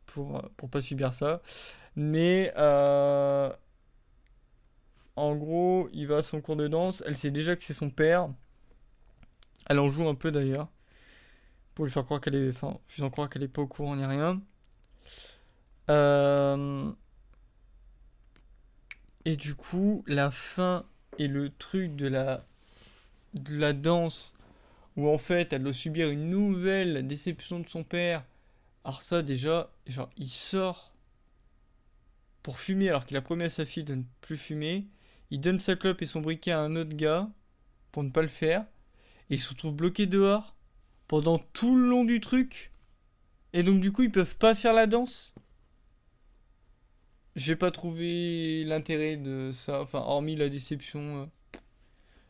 pour, 0.05 0.37
euh, 0.37 0.41
pour 0.57 0.69
pas 0.69 0.81
subir 0.81 1.13
ça. 1.13 1.41
Mais 1.95 2.53
euh, 2.57 3.51
en 5.15 5.35
gros, 5.35 5.89
il 5.93 6.07
va 6.07 6.17
à 6.17 6.21
son 6.21 6.41
cours 6.41 6.55
de 6.55 6.67
danse. 6.67 7.03
Elle 7.05 7.17
sait 7.17 7.31
déjà 7.31 7.55
que 7.55 7.63
c'est 7.63 7.73
son 7.73 7.89
père. 7.89 8.29
Elle 9.67 9.79
en 9.79 9.89
joue 9.89 10.07
un 10.07 10.15
peu 10.15 10.31
d'ailleurs. 10.31 10.67
Pour 11.75 11.85
lui 11.85 11.91
faire 11.91 12.05
croire 12.05 12.21
qu'elle 12.21 12.35
est. 12.35 12.49
Enfin, 12.49 12.77
faisant 12.87 13.09
croire 13.09 13.29
qu'elle 13.29 13.43
est 13.43 13.47
pas 13.47 13.61
au 13.61 13.67
courant 13.67 13.95
ni 13.95 14.05
rien. 14.05 14.41
Et 19.25 19.35
du 19.35 19.55
coup, 19.55 20.03
la 20.07 20.31
fin 20.31 20.85
et 21.17 21.27
le 21.27 21.49
truc 21.49 21.95
de 21.95 22.07
la 22.07 22.45
de 23.33 23.55
la 23.55 23.73
danse 23.73 24.33
où 24.99 25.07
en 25.07 25.17
fait 25.17 25.53
elle 25.53 25.63
doit 25.63 25.71
subir 25.71 26.09
une 26.09 26.29
nouvelle 26.29 27.07
déception 27.07 27.61
de 27.61 27.69
son 27.69 27.85
père. 27.85 28.25
Alors 28.83 29.01
ça 29.01 29.21
déjà, 29.21 29.71
genre 29.87 30.09
il 30.17 30.29
sort 30.29 30.93
pour 32.43 32.59
fumer 32.59 32.89
alors 32.89 33.05
qu'il 33.05 33.15
a 33.15 33.21
promis 33.21 33.45
à 33.45 33.49
sa 33.49 33.63
fille 33.63 33.85
de 33.85 33.95
ne 33.95 34.03
plus 34.19 34.35
fumer. 34.35 34.87
Il 35.31 35.39
donne 35.39 35.59
sa 35.59 35.77
clope 35.77 36.01
et 36.01 36.05
son 36.05 36.19
briquet 36.19 36.51
à 36.51 36.59
un 36.59 36.75
autre 36.75 36.95
gars 36.95 37.29
pour 37.93 38.03
ne 38.03 38.09
pas 38.09 38.21
le 38.21 38.27
faire. 38.27 38.65
Et 39.29 39.37
se 39.37 39.49
retrouve 39.49 39.73
bloqué 39.73 40.05
dehors 40.05 40.55
pendant 41.07 41.39
tout 41.39 41.77
le 41.77 41.87
long 41.87 42.03
du 42.03 42.19
truc. 42.19 42.73
Et 43.53 43.63
donc 43.63 43.79
du 43.79 43.93
coup 43.93 44.03
ils 44.03 44.11
peuvent 44.11 44.37
pas 44.37 44.53
faire 44.53 44.73
la 44.73 44.85
danse. 44.85 45.33
J'ai 47.37 47.55
pas 47.55 47.71
trouvé 47.71 48.65
l'intérêt 48.65 49.15
de 49.15 49.51
ça, 49.53 49.81
enfin 49.81 49.99
hormis 49.99 50.35
la 50.35 50.49
déception. 50.49 51.21
Euh, 51.21 51.25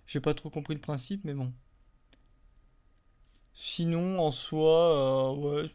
j'ai 0.05 0.19
pas 0.19 0.35
trop 0.35 0.51
compris 0.51 0.75
le 0.75 0.81
principe, 0.81 1.23
mais 1.23 1.33
bon. 1.33 1.51
Sinon, 3.61 4.19
en 4.19 4.31
soi, 4.31 5.33
euh, 5.35 5.63
ouais, 5.63 5.69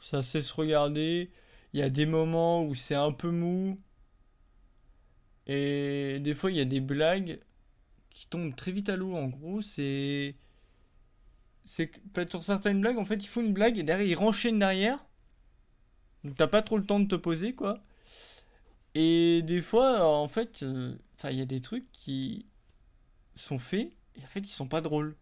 ça 0.00 0.22
sait 0.22 0.42
se 0.42 0.54
regarder. 0.54 1.30
Il 1.72 1.80
y 1.80 1.82
a 1.82 1.90
des 1.90 2.06
moments 2.06 2.64
où 2.64 2.74
c'est 2.76 2.94
un 2.94 3.12
peu 3.12 3.30
mou. 3.30 3.76
Et 5.46 6.20
des 6.20 6.34
fois, 6.34 6.50
il 6.50 6.56
y 6.56 6.60
a 6.60 6.64
des 6.64 6.80
blagues 6.80 7.40
qui 8.10 8.26
tombent 8.28 8.54
très 8.56 8.72
vite 8.72 8.88
à 8.88 8.96
l'eau. 8.96 9.14
En 9.16 9.26
gros, 9.28 9.60
c'est. 9.62 10.36
C'est 11.64 11.88
que 11.88 12.28
sur 12.30 12.42
certaines 12.44 12.80
blagues, 12.80 12.98
en 12.98 13.04
fait, 13.04 13.16
il 13.16 13.28
faut 13.28 13.40
une 13.40 13.52
blague 13.52 13.78
et 13.78 13.82
derrière, 13.82 14.06
il 14.06 14.14
renchaîne 14.14 14.58
derrière. 14.60 15.04
Donc, 16.24 16.36
t'as 16.36 16.46
pas 16.46 16.62
trop 16.62 16.78
le 16.78 16.86
temps 16.86 17.00
de 17.00 17.08
te 17.08 17.16
poser, 17.16 17.54
quoi. 17.54 17.82
Et 18.94 19.42
des 19.42 19.62
fois, 19.62 20.04
en 20.06 20.28
fait, 20.28 20.62
euh, 20.62 20.96
il 21.24 21.38
y 21.38 21.40
a 21.42 21.46
des 21.46 21.60
trucs 21.60 21.90
qui 21.92 22.46
sont 23.36 23.58
faits 23.58 23.92
et 24.16 24.24
en 24.24 24.28
fait, 24.28 24.40
ils 24.40 24.46
sont 24.46 24.68
pas 24.68 24.80
drôles. 24.80 25.16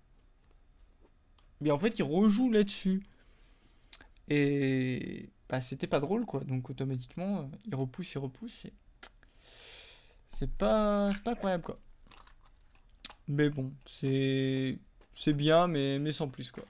Mais 1.61 1.71
en 1.71 1.79
fait, 1.79 1.99
ils 1.99 2.03
rejouent 2.03 2.51
là-dessus. 2.51 3.03
Et 4.29 5.31
bah, 5.49 5.61
c'était 5.61 5.87
pas 5.87 6.01
drôle, 6.01 6.27
quoi. 6.27 6.41
Donc, 6.45 6.71
automatiquement, 6.71 7.41
euh, 7.41 7.57
ils 7.67 7.75
repoussent, 7.75 8.15
ils 8.15 8.19
repoussent. 8.19 8.65
Et... 8.67 8.73
C'est 10.29 10.51
pas, 10.51 11.11
c'est 11.13 11.23
pas 11.23 11.33
incroyable, 11.33 11.65
quoi. 11.65 11.79
Mais 13.29 13.51
bon, 13.51 13.73
c'est, 13.89 14.79
c'est 15.15 15.33
bien, 15.33 15.67
mais, 15.67 15.99
mais 15.99 16.13
sans 16.13 16.29
plus, 16.29 16.51
quoi. 16.51 16.65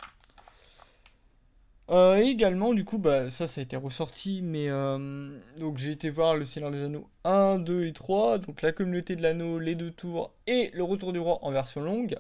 Euh, 1.91 2.17
également, 2.19 2.73
du 2.73 2.85
coup, 2.85 2.99
bah, 2.99 3.31
ça, 3.31 3.49
ça 3.49 3.61
a 3.61 3.65
été 3.65 3.77
ressorti, 3.77 4.43
mais 4.43 4.69
euh, 4.69 5.37
donc 5.59 5.79
j'ai 5.79 5.91
été 5.91 6.09
voir 6.09 6.37
le 6.37 6.45
Seigneur 6.45 6.71
des 6.71 6.83
Anneaux 6.83 7.09
1, 7.25 7.59
2 7.59 7.85
et 7.85 7.93
3, 7.93 8.39
donc 8.39 8.63
la 8.63 8.71
communauté 8.71 9.17
de 9.17 9.23
l'anneau, 9.23 9.59
les 9.59 9.75
deux 9.75 9.91
tours 9.91 10.33
et 10.47 10.71
le 10.73 10.85
retour 10.85 11.13
du 11.13 11.19
roi 11.19 11.41
en 11.43 11.51
version 11.51 11.81
longue, 11.81 12.17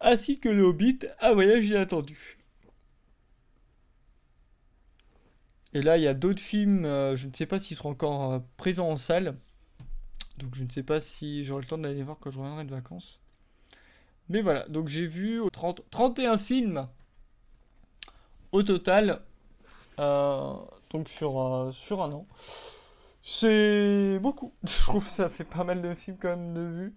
ainsi 0.00 0.38
que 0.40 0.48
le 0.48 0.62
Hobbit, 0.64 1.00
un 1.20 1.32
voyage 1.32 1.66
inattendu. 1.66 2.38
Et 5.74 5.82
là, 5.82 5.98
il 5.98 6.02
y 6.02 6.08
a 6.08 6.14
d'autres 6.14 6.40
films, 6.40 6.84
euh, 6.84 7.16
je 7.16 7.28
ne 7.28 7.34
sais 7.34 7.46
pas 7.46 7.58
s'ils 7.58 7.76
seront 7.76 7.90
encore 7.90 8.42
présents 8.56 8.88
en 8.88 8.96
salle, 8.96 9.36
donc 10.38 10.54
je 10.54 10.64
ne 10.64 10.70
sais 10.70 10.82
pas 10.82 11.00
si 11.00 11.44
j'aurai 11.44 11.62
le 11.62 11.66
temps 11.68 11.78
d'aller 11.78 12.02
voir 12.02 12.18
quand 12.18 12.30
je 12.30 12.38
reviendrai 12.38 12.64
de 12.64 12.70
vacances. 12.70 13.20
Mais 14.28 14.42
voilà, 14.42 14.66
donc 14.68 14.88
j'ai 14.88 15.06
vu 15.06 15.40
30, 15.52 15.82
31 15.90 16.38
films 16.38 16.88
au 18.52 18.62
total, 18.62 19.22
euh, 19.98 20.54
donc 20.90 21.08
sur, 21.08 21.40
euh, 21.40 21.70
sur 21.72 22.02
un 22.02 22.12
an. 22.12 22.26
C'est 23.22 24.18
beaucoup. 24.20 24.52
Je 24.64 24.82
trouve 24.84 25.04
que 25.04 25.10
ça 25.10 25.28
fait 25.28 25.44
pas 25.44 25.64
mal 25.64 25.82
de 25.82 25.94
films 25.94 26.16
quand 26.20 26.36
même 26.36 26.54
de 26.54 26.62
vues. 26.62 26.94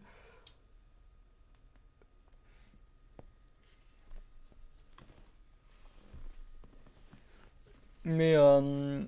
Mais 8.10 8.36
euh, 8.36 9.04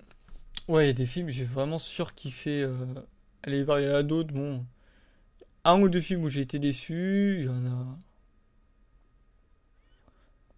ouais, 0.67 0.85
il 0.85 0.87
y 0.87 0.89
a 0.91 0.93
des 0.93 1.05
films, 1.05 1.29
j'ai 1.29 1.45
vraiment 1.45 1.79
surkiffé. 1.79 2.63
Euh, 2.63 2.75
allez 3.43 3.63
voir, 3.63 3.79
il 3.79 3.87
y 3.87 3.91
en 3.91 3.95
a 3.95 4.03
d'autres. 4.03 4.33
Bon, 4.33 4.65
un 5.65 5.81
ou 5.81 5.89
deux 5.89 6.01
films 6.01 6.23
où 6.23 6.29
j'ai 6.29 6.41
été 6.41 6.59
déçu. 6.59 7.37
Il 7.39 7.45
y 7.45 7.49
en 7.49 7.65
a. 7.65 7.97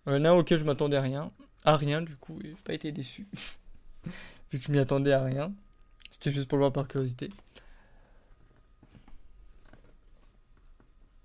Il 0.08 0.14
y 0.14 0.16
en 0.18 0.26
a 0.26 0.34
auquel 0.34 0.60
je 0.60 0.66
m'attendais 0.66 0.98
à 0.98 1.02
rien 1.02 1.32
à 1.66 1.78
rien 1.78 2.02
du 2.02 2.16
coup, 2.16 2.40
j'ai 2.42 2.56
pas 2.64 2.74
été 2.74 2.92
déçu. 2.92 3.28
Vu 4.52 4.60
que 4.60 4.66
je 4.66 4.72
m'y 4.72 4.80
attendais 4.80 5.14
à 5.14 5.24
rien. 5.24 5.54
C'était 6.12 6.32
juste 6.32 6.48
pour 6.48 6.58
le 6.58 6.64
voir 6.64 6.74
par 6.74 6.88
curiosité. 6.88 7.30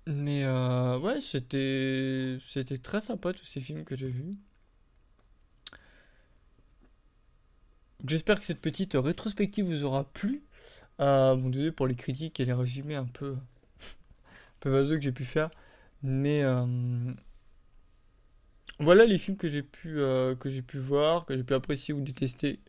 Mais 0.07 0.43
euh, 0.43 0.97
ouais, 0.99 1.19
c'était 1.19 2.37
c'était 2.47 2.79
très 2.79 2.99
sympa 2.99 3.33
tous 3.33 3.45
ces 3.45 3.61
films 3.61 3.83
que 3.83 3.95
j'ai 3.95 4.09
vus. 4.09 4.35
J'espère 8.07 8.39
que 8.39 8.45
cette 8.45 8.61
petite 8.61 8.93
rétrospective 8.95 9.65
vous 9.65 9.83
aura 9.83 10.05
plu. 10.05 10.43
Euh, 11.01 11.35
bon, 11.35 11.51
pour 11.73 11.87
les 11.87 11.95
critiques 11.95 12.39
et 12.39 12.45
les 12.45 12.53
résumés 12.53 12.95
un 12.95 13.05
peu, 13.05 13.35
peu 14.59 14.69
vaseux 14.69 14.95
que 14.95 15.03
j'ai 15.03 15.11
pu 15.11 15.25
faire. 15.25 15.49
Mais 16.01 16.43
euh, 16.43 16.65
voilà 18.79 19.05
les 19.05 19.17
films 19.17 19.37
que 19.37 19.49
j'ai 19.49 19.63
pu, 19.63 19.99
euh, 19.99 20.35
que 20.35 20.49
j'ai 20.49 20.61
pu 20.61 20.77
voir, 20.77 21.25
que 21.25 21.35
j'ai 21.35 21.43
pu 21.43 21.53
apprécier 21.53 21.93
ou 21.93 22.01
détester. 22.01 22.59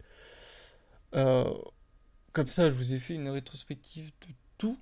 Comme 1.12 2.47
ça, 2.47 2.68
je 2.68 2.74
vous 2.74 2.95
ai 2.95 2.99
fait 2.99 3.14
une 3.14 3.28
rétrospective 3.28 4.07
de 4.07 4.35
tout. 4.59 4.78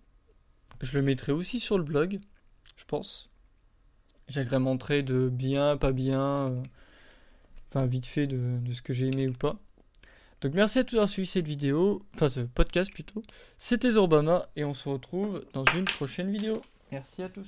Je 0.80 0.98
le 0.98 1.04
mettrai 1.04 1.32
aussi 1.32 1.60
sur 1.60 1.78
le 1.78 1.84
blog, 1.84 2.20
je 2.76 2.84
pense. 2.84 3.30
J'agrémenterai 4.28 5.02
de 5.02 5.28
bien, 5.30 5.78
pas 5.78 5.92
bien, 5.92 6.62
enfin 7.68 7.86
vite 7.86 8.06
fait 8.06 8.26
de 8.26 8.72
ce 8.72 8.82
que 8.82 8.92
j'ai 8.92 9.06
aimé 9.06 9.28
ou 9.28 9.32
pas. 9.32 9.58
Donc 10.40 10.54
merci 10.54 10.78
à 10.78 10.84
tous 10.84 10.94
d'avoir 10.94 11.08
suivi 11.08 11.26
cette 11.26 11.46
vidéo, 11.46 12.02
enfin 12.14 12.28
ce 12.28 12.40
podcast 12.40 12.92
plutôt. 12.92 13.22
C'était 13.58 13.92
Zorbama 13.92 14.48
et 14.54 14.64
on 14.64 14.74
se 14.74 14.88
retrouve 14.88 15.44
dans 15.52 15.64
une 15.74 15.84
prochaine 15.84 16.30
vidéo. 16.30 16.54
Merci 16.92 17.22
à 17.22 17.28
tous. 17.28 17.46